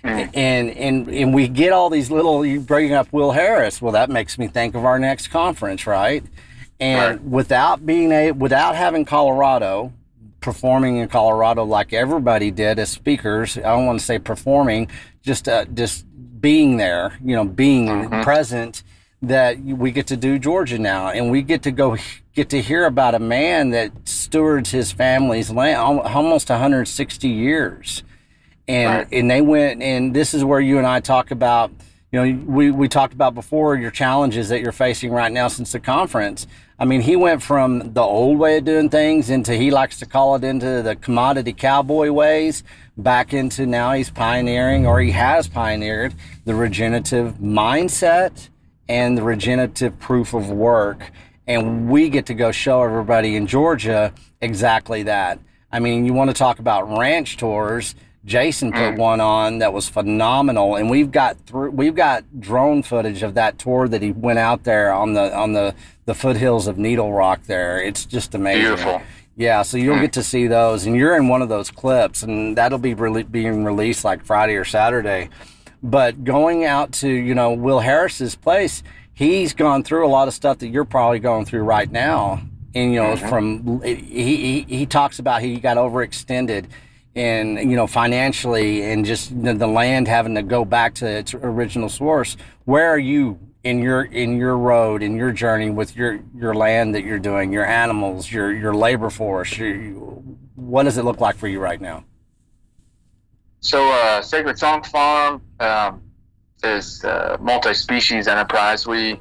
[0.04, 0.32] Mm.
[0.34, 2.44] And and and we get all these little.
[2.44, 3.84] You bring up Will Harris.
[3.84, 6.24] Well, that makes me think of our next conference, right?
[6.82, 7.24] And right.
[7.24, 9.94] without being a without having Colorado,
[10.42, 13.58] performing in Colorado like everybody did as speakers.
[13.58, 14.90] I don't want to say performing,
[15.22, 16.06] just uh, just
[16.42, 18.22] being there, you know, being mm-hmm.
[18.22, 18.84] present.
[19.24, 21.96] That we get to do Georgia now, and we get to go
[22.34, 28.02] get to hear about a man that stewards his family's land almost 160 years,
[28.68, 29.08] and right.
[29.12, 31.72] and they went and this is where you and I talk about
[32.12, 35.72] you know, we, we talked about before your challenges that you're facing right now since
[35.72, 36.46] the conference.
[36.82, 40.08] I mean, he went from the old way of doing things into, he likes to
[40.08, 42.64] call it into the commodity cowboy ways,
[42.98, 46.16] back into now he's pioneering or he has pioneered
[46.46, 48.50] the regenerative mindset
[48.90, 51.12] and the regenerative proof of work.
[51.46, 54.12] And we get to go show everybody in Georgia
[54.42, 55.38] exactly that.
[55.72, 58.98] I mean, you want to talk about ranch tours Jason put mm.
[58.98, 63.58] one on that was phenomenal, and we've got through we've got drone footage of that
[63.58, 65.74] tour that he went out there on the on the
[66.12, 67.44] the foothills of Needle Rock.
[67.46, 68.64] There, it's just amazing.
[68.64, 69.02] Beautiful.
[69.38, 70.02] Yeah, so you'll mm.
[70.02, 73.24] get to see those, and you're in one of those clips, and that'll be re-
[73.24, 75.30] being released like Friday or Saturday.
[75.82, 78.84] But going out to you know Will Harris's place,
[79.14, 82.42] he's gone through a lot of stuff that you're probably going through right now.
[82.76, 83.30] And you know, mm-hmm.
[83.30, 86.66] from he, he he talks about he got overextended
[87.16, 91.34] and you know financially and just the, the, land having to go back to its
[91.34, 96.20] original source where are you in your in your road in your journey with your
[96.36, 99.76] your land that you're doing your animals your your labor force your,
[100.56, 102.04] what does it look like for you right now?
[103.62, 106.02] So uh, sacred song farm um,
[106.64, 108.88] is a multi-species enterprise.
[108.88, 109.20] We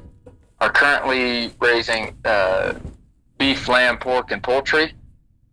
[0.59, 2.73] are currently raising uh,
[3.37, 4.93] beef lamb pork and poultry.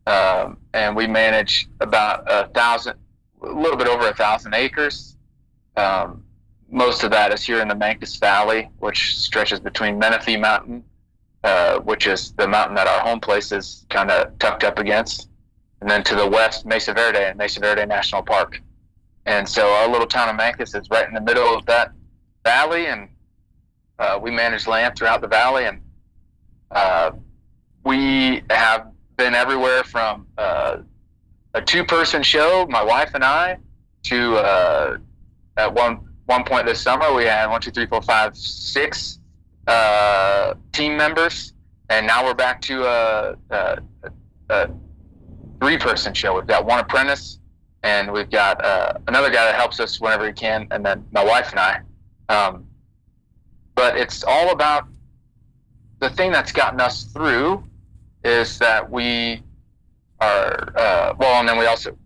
[0.07, 2.97] Um, and we manage about a thousand,
[3.43, 5.16] a little bit over a thousand acres.
[5.76, 6.24] Um,
[6.71, 10.85] most of that is here in the Mancos Valley, which stretches between Menefee Mountain,
[11.45, 15.29] uh, which is the mountain that our home place is kind of tucked up against,
[15.81, 18.61] and then to the west, Mesa Verde and Mesa Verde National Park.
[19.25, 21.93] And so our little town of Mancos is right in the middle of that
[22.45, 23.09] valley, and
[23.99, 25.81] uh, we manage land throughout the valley, and
[26.71, 27.12] uh,
[27.85, 30.79] we have been everywhere from uh,
[31.55, 33.59] a two-person show, my wife and I,
[34.05, 34.99] to uh,
[35.57, 39.18] at one one point this summer we had one, two, three, four, five, six
[39.66, 41.55] uh, team members,
[41.89, 43.79] and now we're back to a, a,
[44.51, 44.70] a
[45.59, 46.35] three-person show.
[46.35, 47.39] We've got one apprentice,
[47.83, 51.24] and we've got uh, another guy that helps us whenever he can, and then my
[51.24, 51.81] wife and I.
[52.29, 52.66] Um,
[53.74, 54.87] but it's all about
[56.01, 57.64] the thing that's gotten us through
[58.22, 59.43] is that we
[60.20, 61.97] are uh, well, and then we also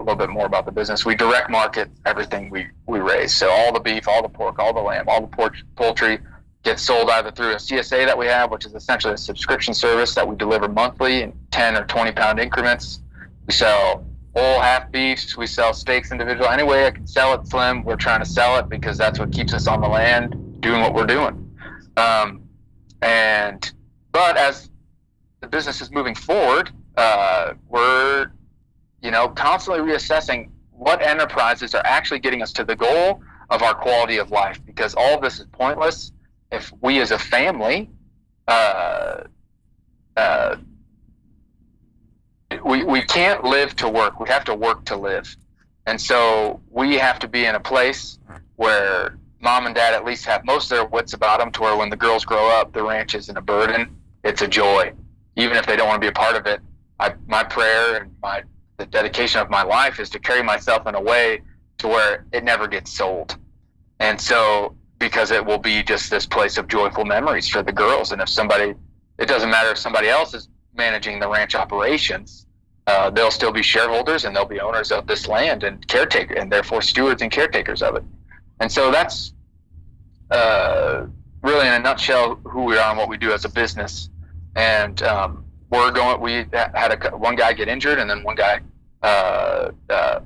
[0.00, 1.04] a little bit more about the business.
[1.04, 3.34] We direct market everything we we raise.
[3.34, 6.18] So all the beef, all the pork, all the lamb, all the pork, poultry
[6.62, 10.14] gets sold either through a CSA that we have, which is essentially a subscription service
[10.14, 13.00] that we deliver monthly in 10 or 20 pound increments.
[13.46, 15.36] We sell whole half beefs.
[15.36, 16.48] We sell steaks individual.
[16.48, 19.32] Any way I can sell it slim, we're trying to sell it because that's what
[19.32, 21.46] keeps us on the land doing what we're doing.
[21.96, 22.42] Um,
[23.02, 23.70] and
[24.12, 24.70] but as
[25.40, 28.30] the business is moving forward, uh, we're
[29.02, 33.74] you know constantly reassessing what enterprises are actually getting us to the goal of our
[33.74, 36.12] quality of life because all this is pointless
[36.50, 37.90] if we as a family
[38.48, 39.22] uh,
[40.16, 40.56] uh,
[42.64, 44.18] we, we can't live to work.
[44.18, 45.36] We have to work to live.
[45.86, 48.18] And so we have to be in a place
[48.56, 51.76] where mom and dad at least have most of their wits about them to where
[51.76, 54.92] when the girls grow up the ranch isn't a burden it's a joy.
[55.36, 56.60] Even if they don't want to be a part of it,
[56.98, 58.42] I, my prayer and my
[58.80, 61.42] the dedication of my life is to carry myself in a way
[61.78, 63.36] to where it never gets sold.
[64.00, 68.12] And so because it will be just this place of joyful memories for the girls.
[68.12, 68.74] And if somebody,
[69.18, 72.46] it doesn't matter if somebody else is managing the ranch operations,
[72.86, 76.50] uh, they'll still be shareholders and they'll be owners of this land and caretaker and
[76.50, 78.04] therefore stewards and caretakers of it.
[78.60, 79.34] And so that's
[80.30, 81.04] uh,
[81.42, 84.08] really in a nutshell who we are and what we do as a business
[84.56, 86.20] and um, we're going.
[86.20, 88.60] We had a one guy get injured, and then one guy
[89.02, 90.20] uh, uh,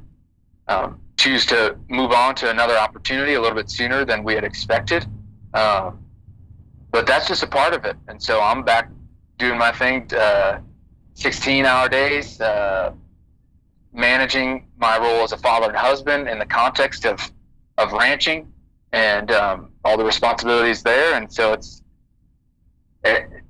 [0.69, 4.45] um, choose to move on to another opportunity a little bit sooner than we had
[4.45, 5.07] expected.
[5.53, 6.05] Um,
[6.91, 8.91] but that's just a part of it, and so I'm back
[9.39, 10.09] doing my thing.
[10.15, 10.61] Uh,
[11.15, 12.93] 16 hour days, uh,
[13.93, 17.31] managing my role as a father and husband in the context of
[17.79, 18.53] of ranching
[18.93, 21.83] and um, all the responsibilities there, and so it's.
[23.05, 23.44] It,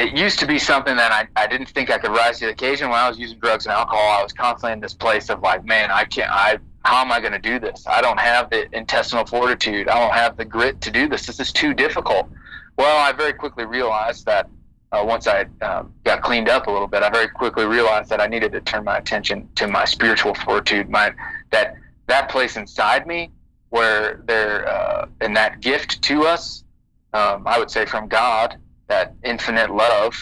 [0.00, 2.52] it used to be something that I, I didn't think I could rise to the
[2.52, 4.18] occasion when I was using drugs and alcohol.
[4.18, 7.20] I was constantly in this place of like, man, I can't, I, how am I
[7.20, 7.86] going to do this?
[7.86, 9.88] I don't have the intestinal fortitude.
[9.88, 11.26] I don't have the grit to do this.
[11.26, 12.30] This is too difficult.
[12.78, 14.48] Well, I very quickly realized that
[14.90, 18.22] uh, once I um, got cleaned up a little bit, I very quickly realized that
[18.22, 21.12] I needed to turn my attention to my spiritual fortitude, my
[21.50, 21.74] that
[22.06, 23.30] that place inside me
[23.68, 26.64] where there uh, and that gift to us,
[27.12, 28.56] um, I would say from God,
[28.90, 30.14] that infinite love,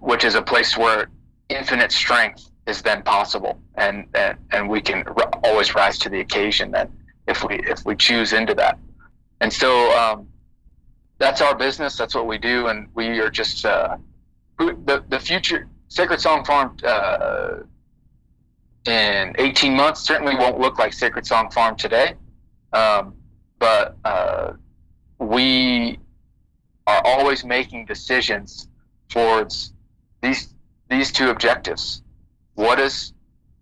[0.00, 1.08] which is a place where
[1.48, 6.20] infinite strength is then possible, and and, and we can r- always rise to the
[6.20, 6.72] occasion.
[6.72, 6.92] Then
[7.26, 8.78] if we if we choose into that,
[9.40, 10.28] and so um,
[11.18, 11.96] that's our business.
[11.96, 13.96] That's what we do, and we are just uh,
[14.58, 15.68] the the future.
[15.88, 17.58] Sacred Song Farm uh,
[18.86, 22.14] in 18 months certainly won't look like Sacred Song Farm today,
[22.72, 23.14] um,
[23.58, 24.54] but uh,
[25.18, 25.98] we
[26.92, 28.68] are always making decisions
[29.08, 29.72] towards
[30.22, 30.54] these
[30.88, 32.02] these two objectives.
[32.54, 33.12] What is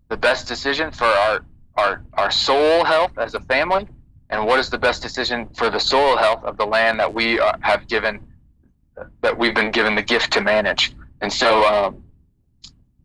[0.09, 3.87] the best decision for our our our soul health as a family,
[4.29, 7.39] and what is the best decision for the soil health of the land that we
[7.39, 8.19] are, have given
[9.21, 10.93] that we've been given the gift to manage.
[11.21, 12.03] And so um,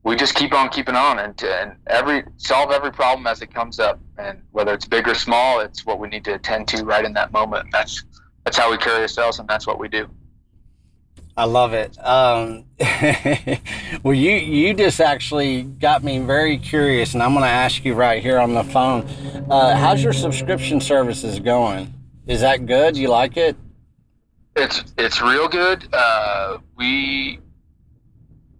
[0.03, 3.79] we just keep on keeping on and, and every solve every problem as it comes
[3.79, 3.99] up.
[4.19, 7.13] And whether it's big or small, it's what we need to attend to right in
[7.15, 7.69] that moment.
[7.73, 8.05] That's
[8.47, 10.09] that's how we carry ourselves, and that's what we do.
[11.37, 11.99] I love it.
[11.99, 12.65] Um,
[14.05, 17.95] well, you you just actually got me very curious, and I'm going to ask you
[17.95, 19.03] right here on the phone.
[19.51, 21.93] Uh, how's your subscription services going?
[22.29, 22.97] Is that good?
[22.97, 23.57] You like it?
[24.55, 25.89] It's it's real good.
[25.93, 27.41] Uh, we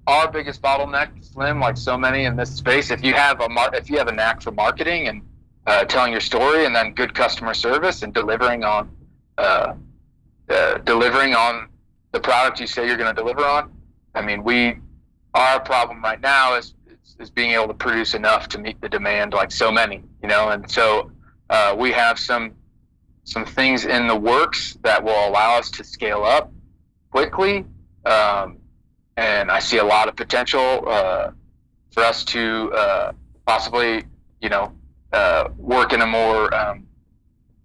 [0.09, 2.91] our biggest bottleneck, Slim, like so many in this space.
[2.91, 5.23] If you have a mar- if you have a knack for marketing and
[5.65, 8.91] uh, telling your story, and then good customer service and delivering on
[9.39, 9.75] uh,
[10.49, 11.69] uh, delivering on
[12.13, 13.73] the product you say you're going to deliver on.
[14.15, 14.79] I mean, we
[15.35, 18.89] our problem right now is, is, is being able to produce enough to meet the
[18.89, 21.11] demand, like so many, you know, and so
[21.51, 22.53] uh, we have some
[23.25, 26.53] some things in the works that will allow us to scale up
[27.11, 27.65] quickly.
[28.05, 28.59] Um,
[29.17, 31.33] and I see a lot of potential uh,
[31.91, 33.13] for us to uh,
[33.45, 34.05] possibly,
[34.41, 34.73] you know,
[35.13, 36.86] uh, work in a more um,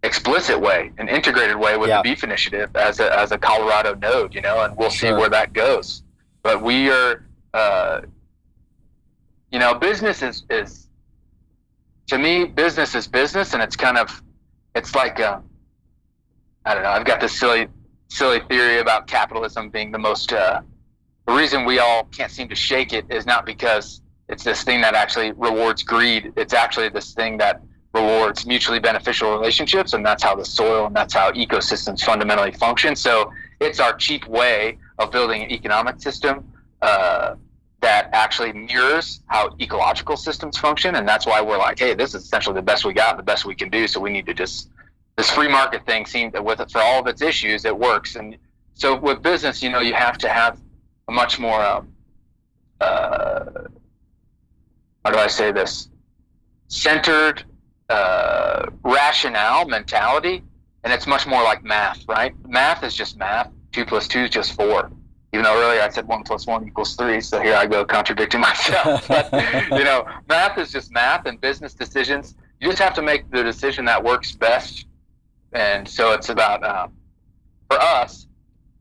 [0.04, 1.98] explicit way, an integrated way with yeah.
[1.98, 5.12] the Beef Initiative as a, as a Colorado node, you know, and we'll sure.
[5.12, 6.04] see where that goes.
[6.42, 7.24] But we are,
[7.54, 8.02] uh,
[9.52, 10.88] you know, business is, is,
[12.08, 14.24] to me, business is business, and it's kind of,
[14.74, 15.44] it's like, um,
[16.66, 16.90] I don't know.
[16.90, 17.68] I've got this silly,
[18.10, 20.34] silly theory about capitalism being the most.
[20.34, 20.62] Uh,
[21.28, 24.82] the reason we all can't seem to shake it is not because it's this thing
[24.82, 26.34] that actually rewards greed.
[26.36, 27.62] It's actually this thing that
[27.94, 32.96] rewards mutually beneficial relationships, and that's how the soil and that's how ecosystems fundamentally function.
[32.96, 37.36] So it's our cheap way of building an economic system uh,
[37.82, 42.24] that actually mirrors how ecological systems function, and that's why we're like, hey, this is
[42.24, 43.88] essentially the best we got, the best we can do.
[43.88, 44.70] So we need to just
[45.18, 48.16] this free market thing seems with it for all of its issues, it works.
[48.16, 48.38] And
[48.74, 50.58] so with business, you know, you have to have
[51.10, 51.94] a much more um,
[52.80, 53.46] uh,
[55.04, 55.90] how do I say this
[56.68, 57.44] centered
[57.92, 60.44] uh, rationale mentality,
[60.84, 62.34] and it's much more like math, right?
[62.48, 63.52] Math is just math.
[63.72, 64.92] Two plus two is just four.
[65.34, 68.42] Even though earlier I said one plus one equals three, so here I go contradicting
[68.50, 69.08] myself.
[69.08, 69.32] but,
[69.72, 72.36] you know, math is just math, and business decisions.
[72.60, 74.86] You just have to make the decision that works best
[75.54, 76.94] and so it's about um,
[77.70, 78.28] for us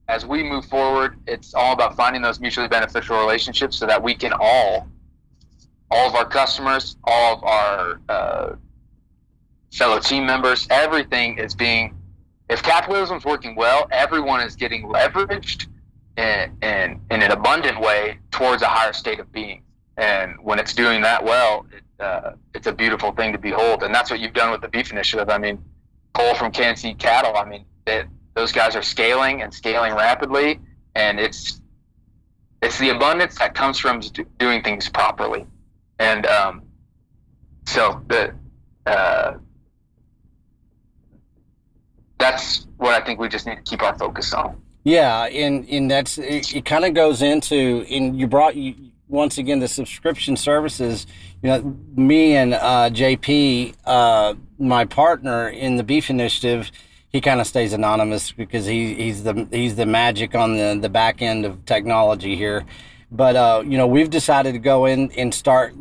[0.09, 1.19] as we move forward.
[1.27, 4.89] It's all about finding those mutually beneficial relationships so that we can all,
[5.91, 8.55] all of our customers, all of our uh,
[9.73, 11.97] fellow team members, everything is being.
[12.49, 15.66] If capitalism is working well, everyone is getting leveraged
[16.16, 19.62] in, in, in an abundant way towards a higher state of being.
[19.97, 23.83] And when it's doing that well, it, uh, it's a beautiful thing to behold.
[23.85, 25.29] And that's what you've done with the Beef Initiative.
[25.29, 25.62] I mean,
[26.12, 27.37] Cole from Kansas Cattle.
[27.37, 30.61] I mean, it, those guys are scaling and scaling rapidly,
[30.95, 31.61] and it's
[32.62, 34.01] it's the abundance that comes from
[34.39, 35.47] doing things properly,
[35.99, 36.62] and um,
[37.66, 38.35] so the
[38.87, 39.35] uh,
[42.21, 44.61] that's what I think we just need to keep our focus on.
[44.85, 48.75] Yeah, and and that's it, it kind of goes into and you brought you
[49.09, 51.07] once again the subscription services
[51.43, 56.71] you know me and uh, jp uh, my partner in the beef initiative
[57.09, 60.89] he kind of stays anonymous because he, he's the he's the magic on the, the
[60.89, 62.64] back end of technology here
[63.11, 65.75] but uh, you know we've decided to go in and start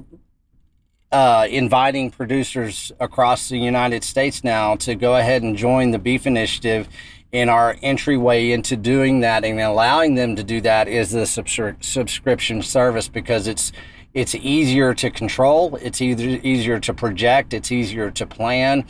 [1.11, 6.27] uh, inviting producers across the united states now to go ahead and join the beef
[6.27, 6.87] initiative
[7.31, 11.81] in our entryway into doing that and allowing them to do that is the subscri-
[11.83, 13.71] subscription service because it's
[14.13, 18.83] it's easier to control it's either easier to project it's easier to plan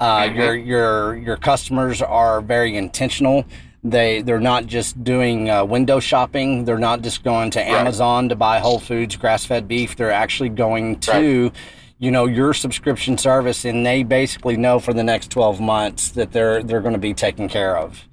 [0.00, 0.36] uh, mm-hmm.
[0.38, 3.44] your your your customers are very intentional
[3.84, 6.64] They they're not just doing uh, window shopping.
[6.64, 8.28] They're not just going to Amazon right.
[8.30, 9.96] to buy Whole Foods grass fed beef.
[9.96, 11.44] They're actually going to.
[11.44, 11.52] Right
[12.00, 16.30] you know your subscription service and they basically know for the next 12 months that
[16.30, 18.06] they're they're going to be taken care of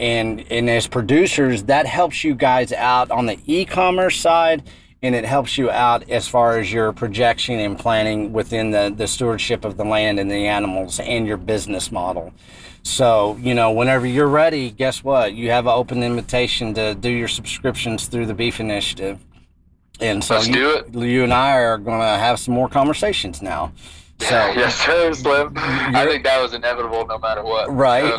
[0.00, 4.62] and and as producers that helps you guys out on the e-commerce side
[5.02, 9.06] and it helps you out as far as your projection and planning within the, the
[9.06, 12.32] stewardship of the land and the animals and your business model.
[12.88, 15.34] So, you know, whenever you're ready, guess what?
[15.34, 19.18] You have an open invitation to do your subscriptions through the Beef Initiative.
[20.00, 23.72] And so Let's you, you and I are going to have some more conversations now.
[24.20, 25.52] So yes, sir, Slim.
[25.56, 27.70] I think that was inevitable, no matter what.
[27.70, 28.18] Right.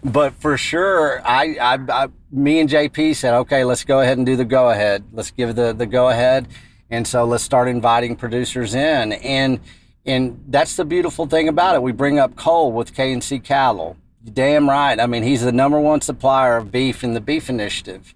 [0.04, 4.26] but for sure, I, I, I, me and JP said, okay, let's go ahead and
[4.26, 5.04] do the go ahead.
[5.10, 6.48] Let's give the the go ahead,
[6.90, 9.12] and so let's start inviting producers in.
[9.14, 9.58] And
[10.04, 11.82] and that's the beautiful thing about it.
[11.82, 13.96] We bring up Cole with K and C Cattle.
[14.32, 14.98] Damn right.
[15.00, 18.14] I mean, he's the number one supplier of beef in the Beef Initiative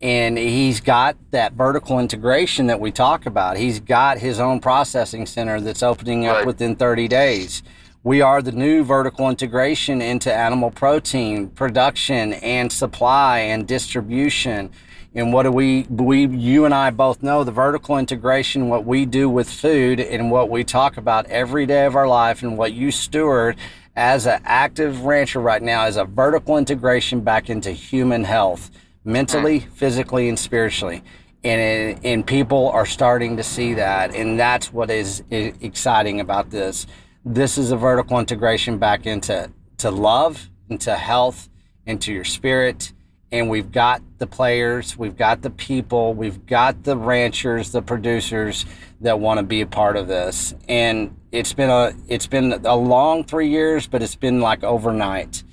[0.00, 3.56] and he's got that vertical integration that we talk about.
[3.56, 6.46] He's got his own processing center that's opening up right.
[6.46, 7.62] within 30 days.
[8.04, 14.70] We are the new vertical integration into animal protein production and supply and distribution.
[15.18, 19.04] And what do we, we, you and I both know the vertical integration, what we
[19.04, 22.72] do with food and what we talk about every day of our life and what
[22.72, 23.56] you steward
[23.96, 28.70] as an active rancher right now is a vertical integration back into human health
[29.04, 31.02] mentally, physically, and spiritually.
[31.42, 34.14] And, and people are starting to see that.
[34.14, 36.86] And that's what is exciting about this.
[37.24, 41.48] This is a vertical integration back into to love, into health,
[41.86, 42.92] into your spirit.
[43.30, 48.64] And we've got the players, we've got the people, we've got the ranchers, the producers
[49.02, 50.54] that want to be a part of this.
[50.66, 55.44] And it's been a it's been a long three years, but it's been like overnight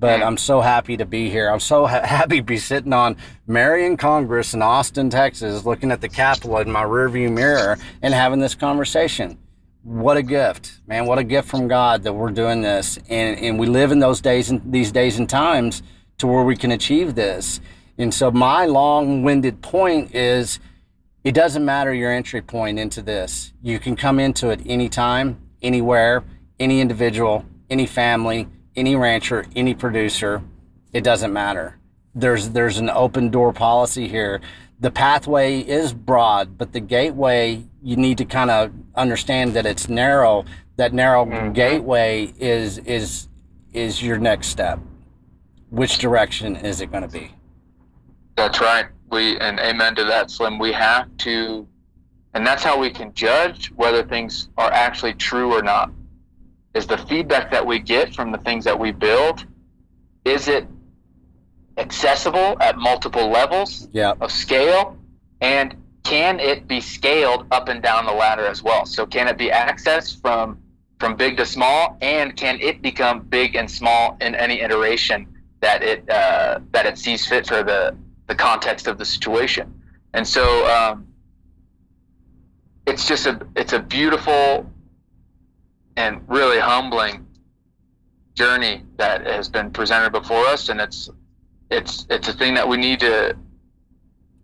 [0.00, 1.50] but I'm so happy to be here.
[1.50, 3.16] I'm so ha- happy to be sitting on
[3.46, 8.40] Marion Congress in Austin, Texas, looking at the Capitol in my rearview mirror and having
[8.40, 9.38] this conversation.
[9.82, 11.06] What a gift, man!
[11.06, 14.20] What a gift from God that we're doing this, and and we live in those
[14.20, 15.82] days and these days and times
[16.20, 17.60] to where we can achieve this.
[17.98, 20.58] And so my long-winded point is,
[21.22, 23.52] it doesn't matter your entry point into this.
[23.62, 26.24] You can come into it anytime, anywhere,
[26.58, 30.42] any individual, any family any rancher, any producer,
[30.92, 31.76] it doesn't matter.
[32.14, 34.40] There's there's an open door policy here.
[34.80, 39.88] The pathway is broad, but the gateway you need to kind of understand that it's
[39.88, 40.44] narrow.
[40.76, 41.52] That narrow mm-hmm.
[41.52, 43.28] gateway is is
[43.72, 44.80] is your next step.
[45.70, 47.32] Which direction is it going to be?
[48.36, 48.86] That's right.
[49.10, 50.58] We and amen to that, Slim.
[50.58, 51.66] We have to,
[52.34, 55.90] and that's how we can judge whether things are actually true or not
[56.74, 59.44] is the feedback that we get from the things that we build
[60.24, 60.66] is it
[61.78, 63.88] accessible at multiple levels
[64.20, 64.96] of scale
[65.40, 69.36] and can it be scaled up and down the ladder as well so can it
[69.36, 70.58] be accessed from
[70.98, 75.26] from big to small and can it become big and small in any iteration
[75.60, 77.96] that it uh, that it sees fit for the
[78.26, 79.82] the context of the situation.
[80.14, 81.06] And so um,
[82.86, 84.70] it's just a it's a beautiful
[85.96, 87.26] and really humbling
[88.34, 90.68] journey that has been presented before us.
[90.68, 91.10] And it's
[91.70, 93.36] it's it's a thing that we need to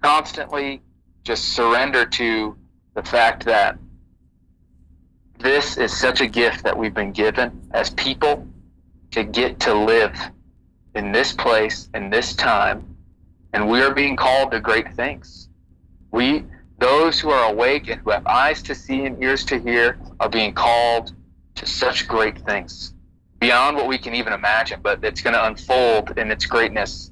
[0.02, 0.82] constantly
[1.24, 2.56] just surrender to
[2.94, 3.78] the fact that
[5.38, 8.46] this is such a gift that we've been given as people
[9.10, 10.16] to get to live
[10.96, 12.96] in this place in this time
[13.52, 15.48] and we are being called to great things
[16.10, 16.44] we
[16.78, 20.28] those who are awake and who have eyes to see and ears to hear are
[20.28, 21.12] being called
[21.54, 22.92] to such great things
[23.40, 27.10] beyond what we can even imagine, but it's going to unfold in its greatness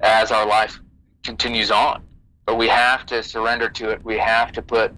[0.00, 0.78] as our life
[1.22, 2.02] continues on.
[2.46, 4.02] But we have to surrender to it.
[4.04, 4.94] We have to put,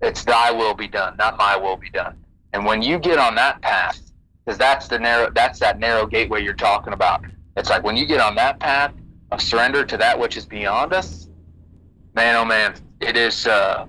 [0.00, 2.16] it's thy will be done, not my will be done.
[2.52, 4.00] And when you get on that path,
[4.44, 7.24] because that's the narrow, that's that narrow gateway you're talking about.
[7.56, 8.92] It's like when you get on that path
[9.30, 11.28] of surrender to that which is beyond us,
[12.14, 13.86] man, oh man, it is, uh,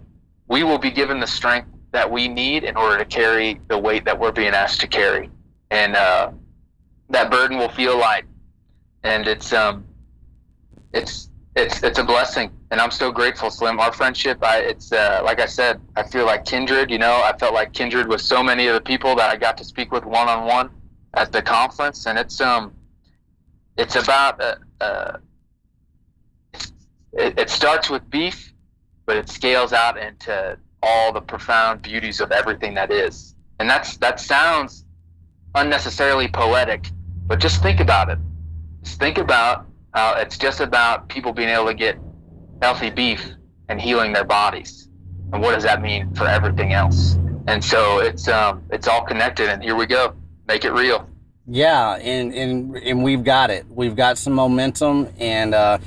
[0.47, 4.05] we will be given the strength that we need in order to carry the weight
[4.05, 5.29] that we're being asked to carry,
[5.69, 6.31] and uh,
[7.09, 8.25] that burden will feel light,
[9.03, 9.85] and it's um,
[10.93, 13.79] it's it's it's a blessing, and I'm so grateful, Slim.
[13.79, 16.89] Our friendship, I it's uh, like I said, I feel like kindred.
[16.89, 19.57] You know, I felt like kindred with so many of the people that I got
[19.57, 20.69] to speak with one on one
[21.13, 22.73] at the conference, and it's um,
[23.81, 25.17] it's about uh, uh
[27.13, 28.53] it, it starts with beef,
[29.05, 33.35] but it scales out into all the profound beauties of everything that is.
[33.59, 34.85] And that's that sounds
[35.55, 36.89] unnecessarily poetic,
[37.27, 38.19] but just think about it.
[38.83, 41.97] Just think about how it's just about people being able to get
[42.61, 43.33] healthy beef
[43.67, 44.87] and healing their bodies.
[45.33, 47.17] And what does that mean for everything else?
[47.47, 49.49] And so it's um, it's all connected.
[49.49, 50.13] And here we go,
[50.47, 51.07] make it real.
[51.47, 53.65] Yeah, and and and we've got it.
[53.69, 55.79] We've got some momentum, and uh,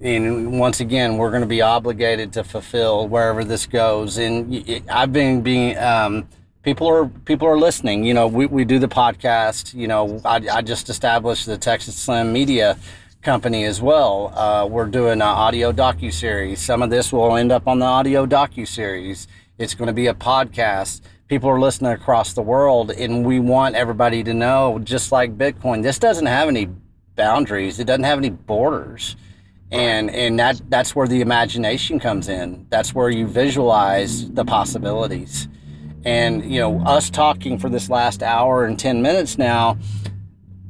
[0.00, 4.18] and once again, we're going to be obligated to fulfill wherever this goes.
[4.18, 5.76] And I've been being.
[5.78, 6.28] Um,
[6.62, 8.04] people are people are listening.
[8.04, 9.74] You know, we, we do the podcast.
[9.74, 12.76] You know, I, I just established the Texas Slim Media
[13.22, 14.32] company as well.
[14.34, 16.60] Uh, we're doing an audio docu series.
[16.60, 19.28] Some of this will end up on the audio docu series.
[19.58, 21.02] It's going to be a podcast.
[21.28, 25.82] People are listening across the world, and we want everybody to know, just like Bitcoin,
[25.82, 26.68] this doesn't have any
[27.16, 27.80] boundaries.
[27.80, 29.16] It doesn't have any borders,
[29.70, 32.66] and and that that's where the imagination comes in.
[32.68, 35.48] That's where you visualize the possibilities.
[36.04, 39.78] And you know, us talking for this last hour and ten minutes now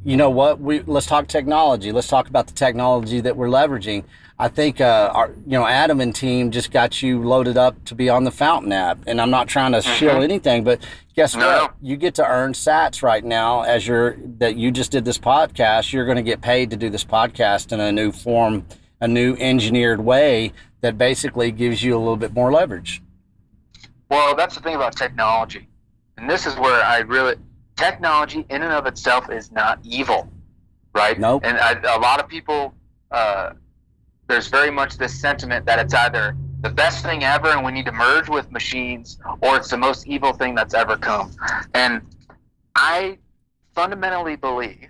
[0.06, 4.04] you know what we let's talk technology let's talk about the technology that we're leveraging
[4.44, 7.94] i think uh, our you know adam and team just got you loaded up to
[7.94, 9.94] be on the fountain app and i'm not trying to mm-hmm.
[9.94, 11.46] shill anything but guess no.
[11.46, 15.18] what you get to earn sats right now as you're that you just did this
[15.18, 18.66] podcast you're going to get paid to do this podcast in a new form
[19.00, 23.02] a new engineered way that basically gives you a little bit more leverage
[24.10, 25.68] well that's the thing about technology
[26.16, 27.36] and this is where i really
[27.76, 30.30] technology in and of itself is not evil,
[30.94, 31.18] right?
[31.18, 31.42] Nope.
[31.44, 32.74] And I, a lot of people,
[33.10, 33.50] uh,
[34.26, 37.84] there's very much this sentiment that it's either the best thing ever and we need
[37.84, 41.30] to merge with machines, or it's the most evil thing that's ever come.
[41.74, 42.00] And
[42.74, 43.18] I
[43.74, 44.88] fundamentally believe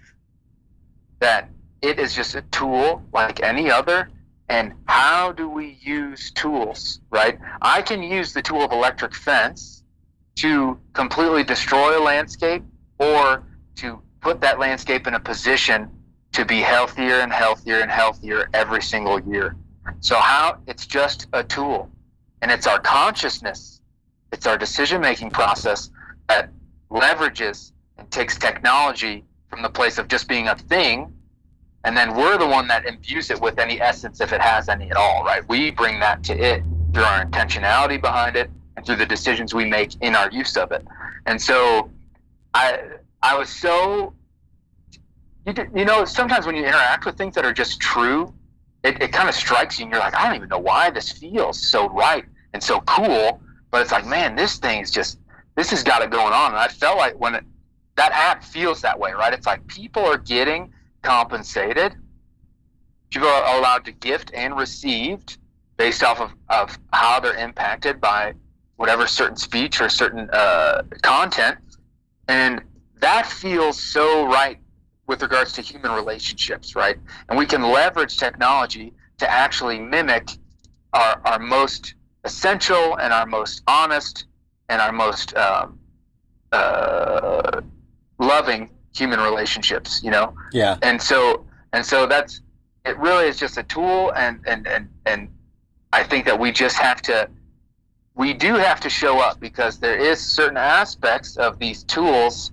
[1.19, 1.51] that
[1.83, 4.11] it is just a tool like any other.
[4.49, 7.39] And how do we use tools, right?
[7.63, 9.83] I can use the tool of electric fence
[10.37, 12.63] to completely destroy a landscape
[12.99, 13.45] or
[13.77, 15.91] to put that landscape in a position
[16.35, 19.57] to be healthier and healthier and healthier every single year.
[20.01, 21.91] So how it's just a tool
[22.43, 23.81] and it's our consciousness,
[24.33, 25.91] it's our decision making process
[26.29, 26.51] that
[26.91, 31.13] leverages and takes technology from the place of just being a thing
[31.85, 34.91] and then we're the one that imbues it with any essence if it has any
[34.91, 35.47] at all, right?
[35.49, 36.63] We bring that to it
[36.95, 40.73] through our intentionality behind it and through the decisions we make in our use of
[40.73, 40.85] it.
[41.27, 41.91] And so
[42.55, 42.81] I
[43.23, 44.15] I was so
[45.47, 48.33] you, you know sometimes when you interact with things that are just true,
[48.83, 51.11] it, it kind of strikes you and you're like I don't even know why this
[51.13, 53.41] feels so right and so cool,
[53.71, 55.19] but it's like man this thing is just
[55.57, 57.45] this has got it going on and I felt like when it,
[57.97, 59.33] that app feels that way right?
[59.33, 60.73] It's like people are getting
[61.03, 61.95] compensated
[63.11, 65.39] people are allowed to gift and received
[65.77, 68.35] based off of, of how they're impacted by
[68.77, 71.59] whatever certain speech or certain uh, content
[72.27, 72.61] and
[73.01, 74.59] that feels so right
[75.07, 76.99] with regards to human relationships, right?
[77.29, 80.31] And we can leverage technology to actually mimic
[80.93, 81.95] our, our most
[82.25, 84.27] essential and our most honest
[84.69, 85.79] and our most um,
[86.53, 87.61] uh,
[88.19, 90.35] loving human relationships, you know?
[90.53, 90.79] Yeah.
[90.83, 92.41] And so, and so that's,
[92.87, 95.29] it really is just a tool and, and, and, and
[95.93, 97.29] I think that we just have to,
[98.15, 102.53] we do have to show up because there is certain aspects of these tools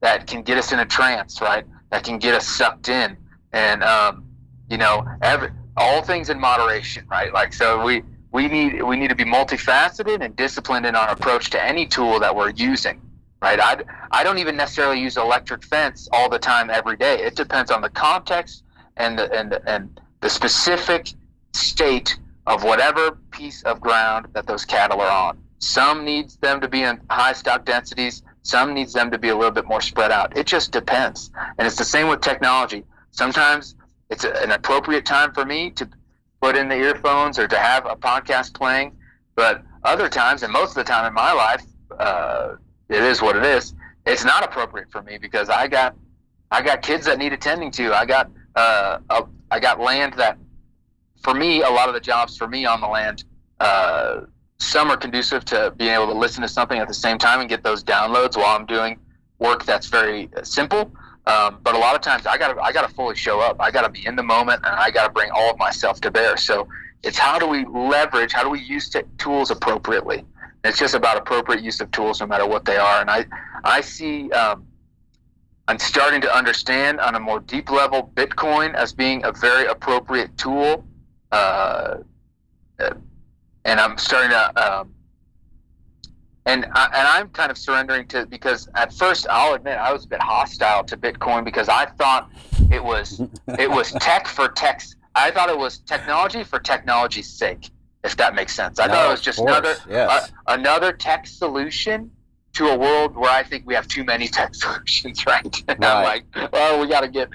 [0.00, 1.64] that can get us in a trance, right?
[1.92, 3.16] That can get us sucked in,
[3.52, 4.24] and um,
[4.68, 7.32] you know, every all things in moderation, right?
[7.32, 8.02] Like so, we
[8.32, 12.18] we need we need to be multifaceted and disciplined in our approach to any tool
[12.18, 13.00] that we're using,
[13.42, 13.60] right?
[13.60, 17.22] I I don't even necessarily use electric fence all the time every day.
[17.22, 18.64] It depends on the context
[18.96, 21.12] and the and the, and the specific
[21.52, 25.38] state of whatever piece of ground that those cattle are on.
[25.58, 28.22] Some needs them to be in high stock densities.
[28.42, 30.36] Some needs them to be a little bit more spread out.
[30.36, 31.30] It just depends.
[31.58, 32.84] And it's the same with technology.
[33.10, 33.76] Sometimes
[34.10, 35.88] it's an appropriate time for me to
[36.40, 38.96] put in the earphones or to have a podcast playing.
[39.36, 41.64] But other times, and most of the time in my life,
[41.98, 42.56] uh,
[42.88, 43.74] it is what it is.
[44.06, 45.94] It's not appropriate for me because I got
[46.50, 47.94] I got kids that need attending to.
[47.94, 50.36] I got uh, a, I got land that
[51.22, 53.24] for me, a lot of the jobs for me on the land,
[53.60, 54.22] uh,
[54.62, 57.48] some are conducive to being able to listen to something at the same time and
[57.48, 58.98] get those downloads while I'm doing
[59.38, 60.92] work that's very simple.
[61.26, 63.56] Um, but a lot of times I gotta I gotta fully show up.
[63.60, 66.36] I gotta be in the moment and I gotta bring all of myself to bear.
[66.36, 66.68] So
[67.02, 68.32] it's how do we leverage?
[68.32, 70.24] How do we use t- tools appropriately?
[70.64, 73.00] It's just about appropriate use of tools, no matter what they are.
[73.00, 73.26] And I
[73.64, 74.66] I see um,
[75.68, 80.36] I'm starting to understand on a more deep level Bitcoin as being a very appropriate
[80.36, 80.84] tool
[81.30, 81.98] uh,
[83.64, 84.94] and I'm starting to um,
[86.46, 90.04] and I, and I'm kind of surrendering to because at first I'll admit I was
[90.04, 92.30] a bit hostile to Bitcoin because I thought
[92.70, 93.20] it was
[93.58, 94.96] it was tech for tech's.
[95.14, 97.70] I thought it was technology for technology's sake,
[98.02, 98.78] if that makes sense.
[98.80, 100.30] I No, thought it was just course, another yes.
[100.46, 102.10] a- another tech solution
[102.54, 105.62] to a world where I think we have too many tech solutions, right?
[105.68, 107.28] And I'm like, well, we got to get,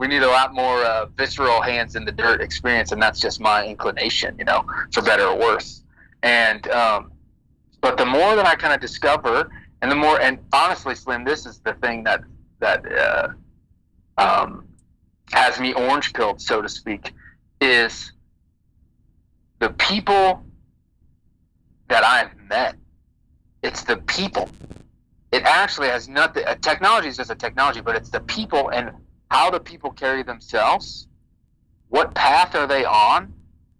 [0.00, 3.38] we need a lot more uh, visceral hands in the dirt experience, and that's just
[3.38, 4.64] my inclination, you know,
[4.94, 5.82] for better or worse.
[6.22, 7.12] And um,
[7.82, 9.50] but the more that I kind of discover,
[9.82, 12.22] and the more, and honestly, Slim, this is the thing that
[12.60, 13.28] that uh,
[14.16, 14.64] um,
[15.32, 17.12] has me orange pilled, so to speak,
[17.60, 18.12] is
[19.58, 20.42] the people
[21.88, 22.74] that I've met.
[23.62, 24.48] It's the people.
[25.30, 26.46] It actually has nothing.
[26.46, 28.92] Uh, technology is just a technology, but it's the people and
[29.30, 31.06] how do people carry themselves.
[31.88, 33.32] What path are they on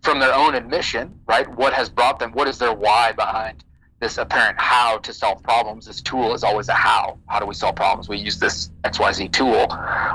[0.02, 1.48] from their own admission, right?
[1.56, 2.32] What has brought them?
[2.32, 3.64] What is their why behind
[4.00, 5.86] this apparent how to solve problems?
[5.86, 7.18] This tool is always a how.
[7.26, 8.08] How do we solve problems?
[8.08, 9.66] We use this XYZ tool.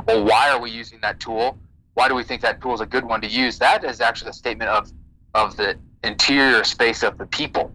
[0.07, 1.57] Well, why are we using that tool?
[1.94, 3.57] Why do we think that tool is a good one to use?
[3.60, 4.91] That is actually a statement of
[5.34, 7.74] of the interior space of the people,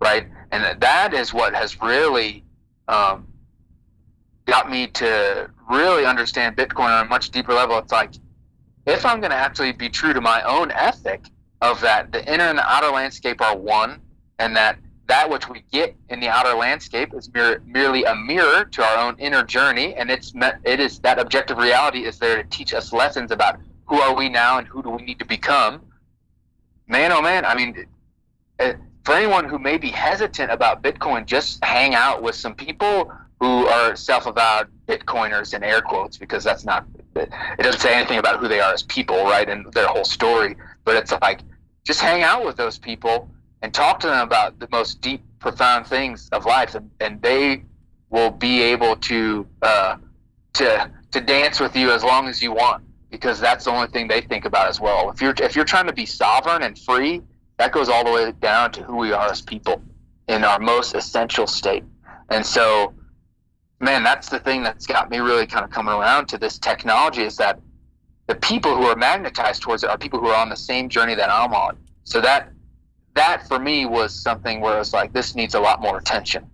[0.00, 0.28] right?
[0.52, 2.44] And that- is what has really
[2.88, 3.26] um,
[4.46, 7.78] got me to really understand Bitcoin on a much deeper level.
[7.78, 8.12] It's like
[8.86, 11.24] if I'm going to actually be true to my own ethic
[11.60, 14.00] of that the inner and the outer landscape are one,
[14.38, 18.64] and that that which we get in the outer landscape is mere, merely a mirror
[18.64, 22.42] to our own inner journey, and it's met, it is that objective reality is there
[22.42, 25.24] to teach us lessons about who are we now and who do we need to
[25.24, 25.82] become.
[26.88, 27.86] Man, oh man, I mean,
[28.58, 28.74] eh,
[29.04, 33.66] for anyone who may be hesitant about Bitcoin, just hang out with some people who
[33.66, 38.48] are self-avowed Bitcoiners in air quotes because that's not it doesn't say anything about who
[38.48, 40.56] they are as people, right, and their whole story.
[40.84, 41.40] But it's like
[41.84, 43.28] just hang out with those people
[43.60, 47.62] and talk to them about the most deep, profound things of life, and, and they
[48.10, 49.96] will be able to uh,
[50.54, 54.08] to to dance with you as long as you want because that's the only thing
[54.08, 55.10] they think about as well.
[55.10, 57.22] If you're if you're trying to be sovereign and free,
[57.58, 59.82] that goes all the way down to who we are as people
[60.28, 61.84] in our most essential state.
[62.30, 62.94] And so,
[63.82, 67.22] man, that's the thing that's got me really kind of coming around to this technology
[67.22, 67.60] is that
[68.28, 71.14] the people who are magnetized towards it are people who are on the same journey
[71.16, 71.76] that I'm on.
[72.04, 72.50] So that
[73.14, 76.48] that for me was something where it's like this needs a lot more attention,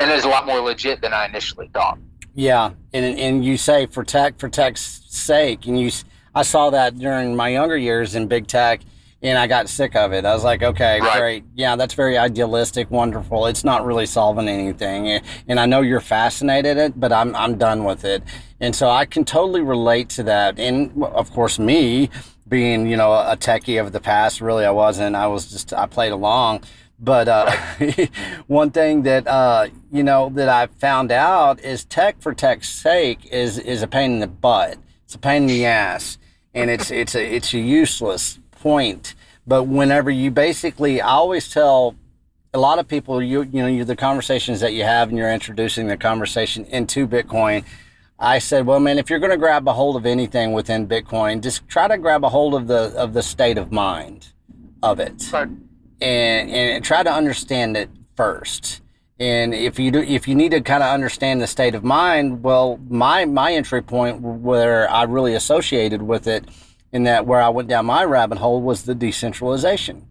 [0.00, 1.98] and it is a lot more legit than I initially thought.
[2.34, 5.90] Yeah, and and you say for tech for tech's sake, and you
[6.34, 8.80] I saw that during my younger years in big tech,
[9.22, 10.24] and I got sick of it.
[10.24, 11.18] I was like, okay, Right.
[11.18, 13.46] great, yeah, that's very idealistic, wonderful.
[13.46, 15.08] It's not really solving anything,
[15.48, 18.22] and- I know you're fascinated it, but I'm I'm done with it,
[18.60, 20.58] and so I can totally relate to that.
[20.58, 22.10] And of course, me
[22.48, 25.14] being you know a techie of the past, really I wasn't.
[25.16, 26.62] I was just I played along.
[26.98, 27.50] But uh,
[28.46, 33.26] one thing that uh, you know that I found out is tech for tech's sake
[33.32, 34.78] is is a pain in the butt.
[35.04, 36.18] It's a pain in the ass,
[36.54, 39.14] and it's it's a it's a useless point.
[39.46, 41.96] But whenever you basically, I always tell
[42.54, 45.32] a lot of people, you you know, you the conversations that you have, and you're
[45.32, 47.64] introducing the conversation into Bitcoin.
[48.18, 51.42] I said, well, man, if you're going to grab a hold of anything within Bitcoin,
[51.42, 54.28] just try to grab a hold of the of the state of mind
[54.82, 55.22] of it
[56.00, 58.80] and and try to understand it first.
[59.18, 62.42] And if you do, if you need to kind of understand the state of mind,
[62.42, 66.44] well, my my entry point where I really associated with it,
[66.92, 70.06] in that where I went down my rabbit hole was the decentralization.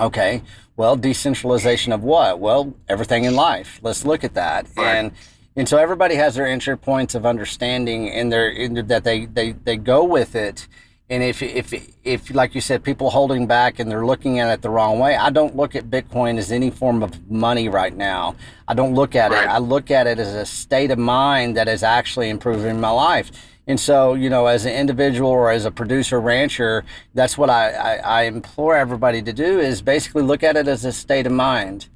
[0.00, 0.42] Okay,
[0.76, 2.38] well, decentralization of what?
[2.38, 3.80] Well, everything in life.
[3.82, 4.66] Let's look at that.
[4.76, 4.94] Right.
[4.94, 5.12] And
[5.56, 9.52] and so everybody has their entry points of understanding, and their in that they they
[9.52, 10.68] they go with it.
[11.10, 11.72] And if if
[12.04, 15.16] if like you said, people holding back and they're looking at it the wrong way,
[15.16, 18.36] I don't look at Bitcoin as any form of money right now.
[18.68, 19.44] I don't look at Right.
[19.44, 19.48] it.
[19.48, 23.32] I look at it as a state of mind that is actually improving my life.
[23.68, 26.84] And so, you know, as an individual or as a producer rancher,
[27.14, 30.86] that's what I, I, I implore everybody to do is basically look at it as
[30.86, 31.88] a state of mind.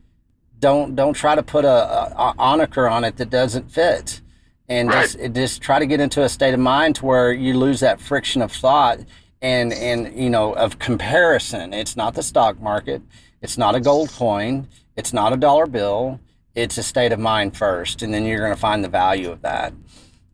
[0.61, 4.21] Don't don't try to put a, a, a moniker on it that doesn't fit,
[4.69, 5.03] and Right.
[5.19, 8.01] just just try to get into a state of mind to where you lose that
[8.01, 9.01] friction of thought
[9.41, 11.73] and and you know of comparison.
[11.75, 13.03] It's not the stock market.
[13.41, 14.69] It's not a gold coin.
[14.97, 16.21] It's not a dollar bill.
[16.55, 19.41] It's a state of mind first, and then you're going to find the value of
[19.43, 19.73] that.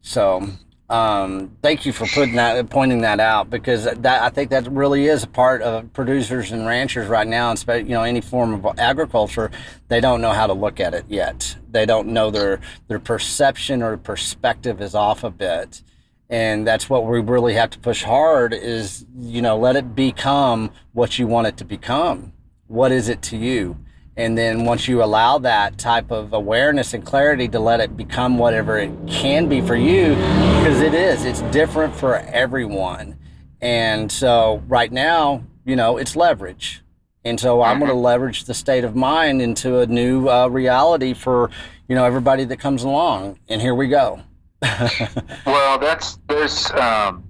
[0.02, 0.48] So,
[0.88, 5.06] um, thank you for putting that, pointing that out, because that I think that really
[5.06, 8.78] is a part of producers and ranchers right now, and you know any form of
[8.78, 9.50] agriculture.
[9.88, 11.56] They don't know how to look at it yet.
[11.70, 15.82] They don't know their their perception or perspective is off a bit,
[16.30, 18.54] and that's what we really have to push hard.
[18.54, 22.32] Is you know let it become what you want it to become.
[22.66, 23.76] What is it to you?
[24.18, 28.36] And then once you allow that type of awareness and clarity to let it become
[28.36, 33.16] whatever it can be for you, because it is, it's different for everyone.
[33.60, 36.82] And so right now, you know, it's leverage.
[37.24, 41.14] And so I'm going to leverage the state of mind into a new uh, reality
[41.14, 41.50] for,
[41.88, 43.38] you know, everybody that comes along.
[43.48, 44.20] And here we go.
[45.46, 47.22] well, that's there's um,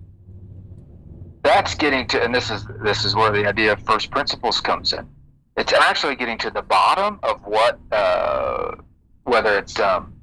[1.42, 4.94] that's getting to, and this is this is where the idea of first principles comes
[4.94, 5.06] in.
[5.58, 8.76] It's actually getting to the bottom of what, uh,
[9.24, 10.14] whether it's um,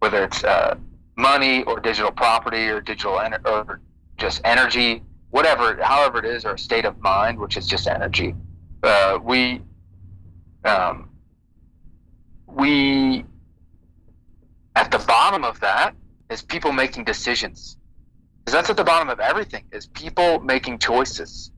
[0.00, 0.74] whether it's uh,
[1.16, 3.80] money or digital property or digital en- or
[4.18, 8.34] just energy, whatever, however it is, or a state of mind, which is just energy.
[8.82, 9.62] Uh, we
[10.64, 11.08] um,
[12.48, 13.24] we
[14.74, 15.94] at the bottom of that
[16.28, 17.76] is people making decisions
[18.44, 21.52] because that's at the bottom of everything is people making choices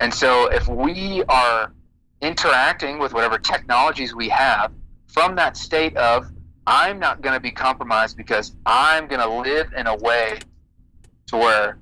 [0.00, 1.72] and so if we are
[2.20, 4.72] interacting with whatever technologies we have
[5.06, 6.30] from that state of
[6.66, 10.38] i'm not going to be compromised because i'm going to live in a way
[11.26, 11.78] to where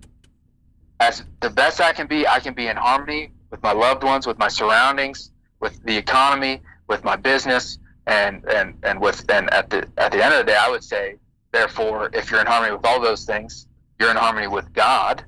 [1.01, 4.27] as the best i can be i can be in harmony with my loved ones
[4.27, 5.31] with my surroundings
[5.61, 10.25] with the economy with my business and and and with and at the at the
[10.25, 11.17] end of the day, I would say,
[11.53, 13.67] therefore, if you're in harmony with all those things,
[13.99, 15.25] you're in harmony with God.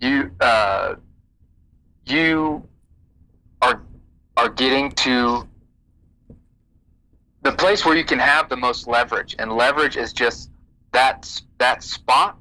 [0.00, 0.94] You uh,
[2.06, 2.66] you
[3.60, 3.82] are
[4.36, 5.48] are getting to
[7.42, 10.50] the place where you can have the most leverage, and leverage is just
[10.92, 12.38] that that spot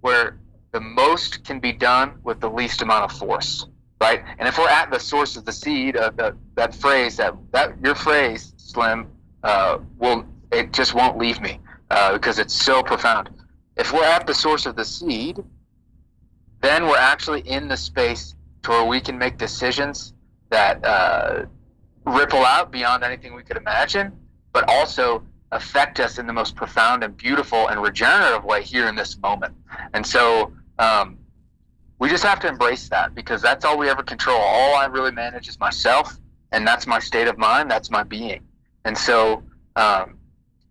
[0.00, 0.38] where
[0.72, 3.66] the most can be done with the least amount of force
[4.02, 4.24] right?
[4.38, 7.76] And if we're at the source of the seed, of the, that phrase, that that
[7.82, 9.06] your phrase Slim,
[9.44, 11.60] uh, will it just won't leave me
[11.90, 13.30] uh, because it's so profound.
[13.76, 15.42] If we're at the source of the seed,
[16.60, 20.12] then we're actually in the space to where we can make decisions
[20.50, 21.44] that uh,
[22.06, 24.12] ripple out beyond anything we could imagine,
[24.52, 28.94] but also affect us in the most profound and beautiful and regenerative way here in
[28.94, 29.54] this moment.
[29.92, 31.18] And so um,
[31.98, 34.38] we just have to embrace that because that's all we ever control.
[34.38, 36.18] All I really manage is myself,
[36.50, 38.40] and that's my state of mind, that's my being.
[38.84, 39.42] And so,
[39.76, 40.18] um,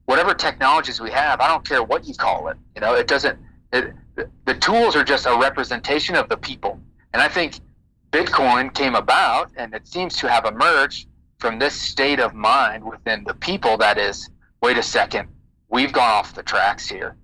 [0.05, 2.57] whatever technologies we have, I don't care what you call it.
[2.75, 3.39] You know, it doesn't.
[3.71, 3.93] It,
[4.45, 6.79] the tools are just a representation of the people.
[7.13, 7.59] And I think
[8.11, 11.07] Bitcoin came about, and it seems to have emerged
[11.39, 13.77] from this state of mind within the people.
[13.77, 14.29] That is,
[14.61, 15.29] wait a second,
[15.69, 17.15] we've gone off the tracks here.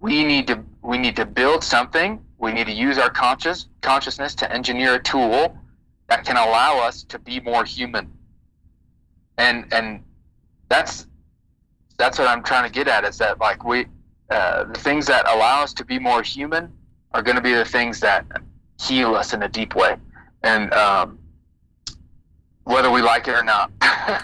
[0.00, 2.20] We need to we need to build something.
[2.38, 5.58] We need to use our conscious consciousness to engineer a tool
[6.08, 8.12] that can allow us to be more human.
[9.38, 10.04] And and
[10.68, 11.06] that's
[11.96, 13.86] that's what I'm trying to get at is that like we
[14.30, 16.72] uh, the things that allow us to be more human
[17.12, 18.26] are going to be the things that
[18.80, 19.96] heal us in a deep way,
[20.42, 21.18] and um,
[22.64, 23.72] whether we like it or not,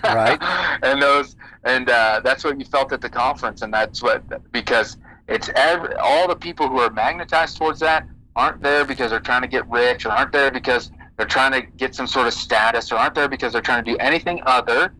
[0.05, 0.39] right?
[0.83, 4.97] and those and uh, that's what you felt at the conference, and that's what because
[5.29, 9.43] it's every, all the people who are magnetized towards that aren't there because they're trying
[9.43, 12.93] to get rich, or aren't there because they're trying to get some sort of status,
[12.93, 14.93] or aren't there because they're trying to do anything other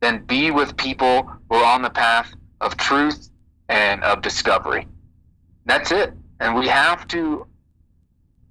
[0.00, 3.30] than be with people who are on the path of truth
[3.68, 4.86] and of discovery.
[5.64, 6.12] That's it.
[6.40, 7.46] And we have to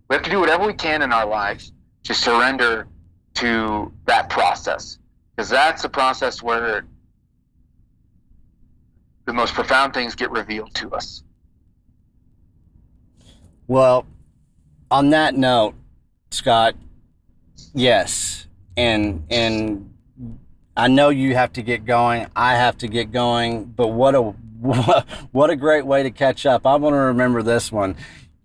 [0.10, 1.72] we have to do whatever we can in our lives
[2.04, 2.88] to surrender
[3.36, 4.98] to that process.
[5.36, 6.86] Because that's the process where
[9.26, 11.24] the most profound things get revealed to us.
[13.68, 14.06] Well,
[14.90, 15.76] on that note,
[16.32, 16.76] Scott,
[17.74, 18.48] yes.
[18.76, 19.94] And and
[20.76, 22.28] I know you have to get going.
[22.36, 23.66] I have to get going.
[23.66, 24.22] But what a
[25.32, 26.66] what a great way to catch up.
[26.66, 27.96] I want to remember this one.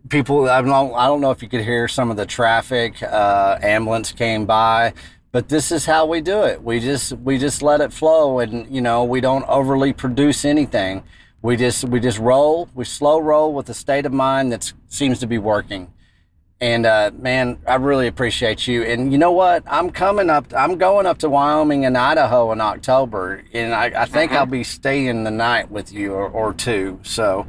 [0.09, 3.03] People, I don't, I don't know if you could hear some of the traffic.
[3.03, 4.93] Uh, ambulance came by,
[5.33, 6.63] but this is how we do it.
[6.63, 11.03] We just we just let it flow, and you know we don't overly produce anything.
[11.43, 12.69] We just we just roll.
[12.75, 15.93] We slow roll with a state of mind that seems to be working.
[16.61, 18.83] And uh, man, I really appreciate you.
[18.83, 19.63] And you know what?
[19.67, 20.55] I'm coming up.
[20.57, 24.39] I'm going up to Wyoming and Idaho in October, and I, I think mm-hmm.
[24.39, 26.99] I'll be staying the night with you or, or two.
[27.03, 27.47] So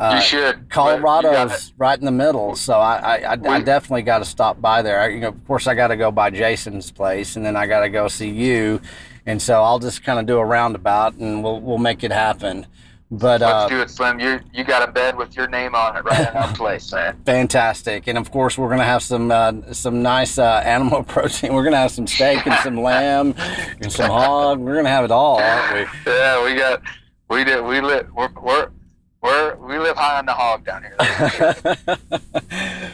[0.00, 0.68] uh, you should.
[0.70, 4.82] Colorado's right in the middle, so I I, I, I definitely got to stop by
[4.82, 5.00] there.
[5.00, 7.66] I, you know, of course, I got to go by Jason's place, and then I
[7.66, 8.80] got to go see you,
[9.26, 12.66] and so I'll just kind of do a roundabout, and we'll we'll make it happen.
[13.12, 14.20] But let's uh, do it, Slim.
[14.20, 17.20] You you got a bed with your name on it right in our place, man.
[17.26, 21.52] Fantastic, and of course we're gonna have some uh, some nice uh, animal protein.
[21.52, 23.34] We're gonna have some steak and some lamb
[23.82, 24.60] and some hog.
[24.60, 25.86] We're gonna have it all, aren't we?
[26.12, 26.82] Yeah, we got
[27.28, 28.70] we did we lit we're we're,
[29.22, 31.76] we're we live high on the hog down here.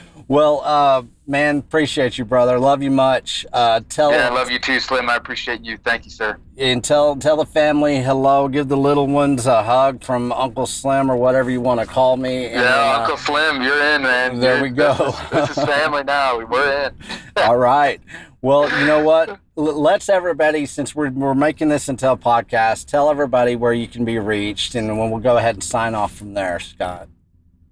[0.29, 2.59] Well, uh, man, appreciate you, brother.
[2.59, 3.47] Love you much.
[3.53, 5.09] Uh, tell yeah, I love you too, Slim.
[5.09, 5.77] I appreciate you.
[5.79, 6.37] Thank you, sir.
[6.59, 8.49] And tell tell the family hello.
[8.49, 12.17] Give the little ones a hug from Uncle Slim or whatever you want to call
[12.17, 12.47] me.
[12.47, 14.41] And, yeah, uh, Uncle Slim, you're in, man.
[14.41, 14.95] There you're, we go.
[14.95, 16.45] This is, this is family now.
[16.45, 16.95] We're in.
[17.37, 18.01] All right.
[18.43, 19.41] Well, you know what?
[19.57, 24.05] Let's everybody, since we're, we're making this into a podcast, tell everybody where you can
[24.05, 27.09] be reached, and then we'll go ahead and sign off from there, Scott.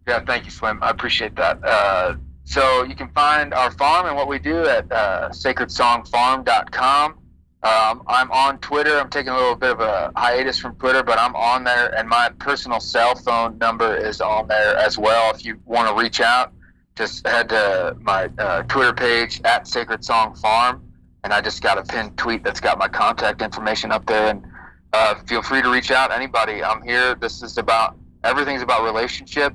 [0.09, 0.82] Yeah, thank you, Slim.
[0.82, 1.62] I appreciate that.
[1.62, 7.19] Uh, so you can find our farm and what we do at uh, sacredsongfarm.com.
[7.62, 8.99] Um, I'm on Twitter.
[8.99, 12.07] I'm taking a little bit of a hiatus from Twitter, but I'm on there, and
[12.07, 15.35] my personal cell phone number is on there as well.
[15.35, 16.53] If you want to reach out,
[16.97, 20.83] just head to my uh, Twitter page at Sacred Song Farm,
[21.25, 24.29] and I just got a pinned tweet that's got my contact information up there.
[24.29, 24.47] And
[24.93, 26.12] uh, feel free to reach out.
[26.12, 27.15] Anybody, I'm here.
[27.15, 29.55] This is about everything's about relationship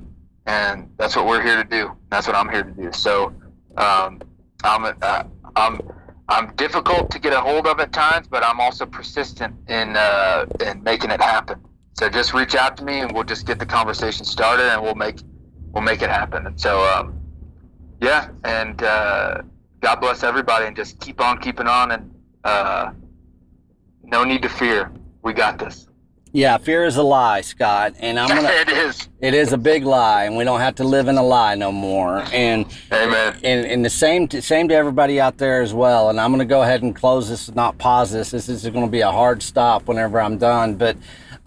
[0.49, 1.95] and that's what we're here to do.
[2.09, 2.91] That's what I'm here to do.
[2.91, 3.27] So
[3.77, 4.21] um,
[4.63, 5.23] I'm uh,
[5.55, 5.79] I'm
[6.27, 10.45] I'm difficult to get a hold of at times, but I'm also persistent in uh,
[10.65, 11.61] in making it happen.
[11.93, 14.95] So just reach out to me, and we'll just get the conversation started, and we'll
[14.95, 15.19] make
[15.71, 16.47] we'll make it happen.
[16.47, 17.18] And so um,
[18.01, 19.41] yeah, and uh,
[19.81, 22.13] God bless everybody, and just keep on keeping on, and
[22.43, 22.91] uh,
[24.03, 24.91] no need to fear.
[25.21, 25.89] We got this.
[26.31, 28.49] Yeah, fear is a lie, Scott, and I'm gonna.
[28.51, 29.09] it is.
[29.19, 31.71] It is a big lie, and we don't have to live in a lie no
[31.71, 32.23] more.
[32.31, 33.39] And Amen.
[33.43, 36.09] And, and the same to, same to everybody out there as well.
[36.09, 38.29] And I'm gonna go ahead and close this, not pause this.
[38.29, 40.97] This is going to be a hard stop whenever I'm done, but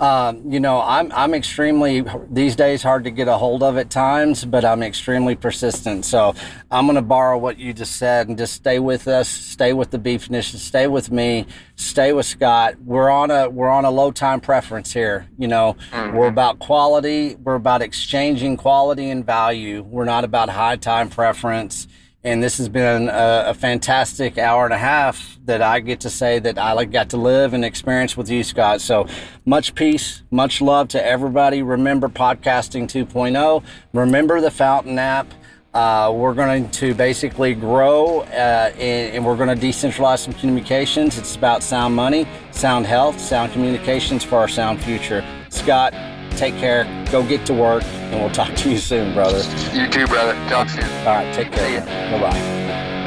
[0.02, 3.88] um, you know, I'm I'm extremely these days hard to get a hold of at
[3.88, 6.04] times, but I'm extremely persistent.
[6.04, 6.34] So
[6.72, 9.92] I'm going to borrow what you just said and just stay with us, stay with
[9.92, 11.46] the beefness, stay with me,
[11.76, 12.82] stay with Scott.
[12.84, 15.28] We're on a we're on a low time preference here.
[15.38, 16.16] You know, mm-hmm.
[16.16, 17.36] we're about quality.
[17.36, 19.82] We're about exchanging quality and value.
[19.84, 21.86] We're not about high time preference
[22.24, 26.10] and this has been a, a, fantastic hour and a half that I get to
[26.10, 28.80] say that I got to live and experience with you, Scott.
[28.80, 29.08] So
[29.44, 31.62] much peace, much love to everybody.
[31.62, 33.64] Remember Podcasting 2.0.
[33.92, 35.34] Remember the Fountain app.
[35.74, 41.16] Uh, we're going to basically grow uh, and, and, we're going to decentralize some communications.
[41.16, 45.24] It's about sound money, sound health, sound communications for our sound future.
[45.48, 45.94] Scott,
[46.36, 46.84] Take care.
[47.10, 49.38] Go get to work, and we'll talk to you soon, brother.
[49.72, 50.34] You too, brother.
[50.48, 50.84] Talk soon.
[50.84, 51.34] All right.
[51.34, 51.80] Take care.
[51.80, 53.01] Bye bye.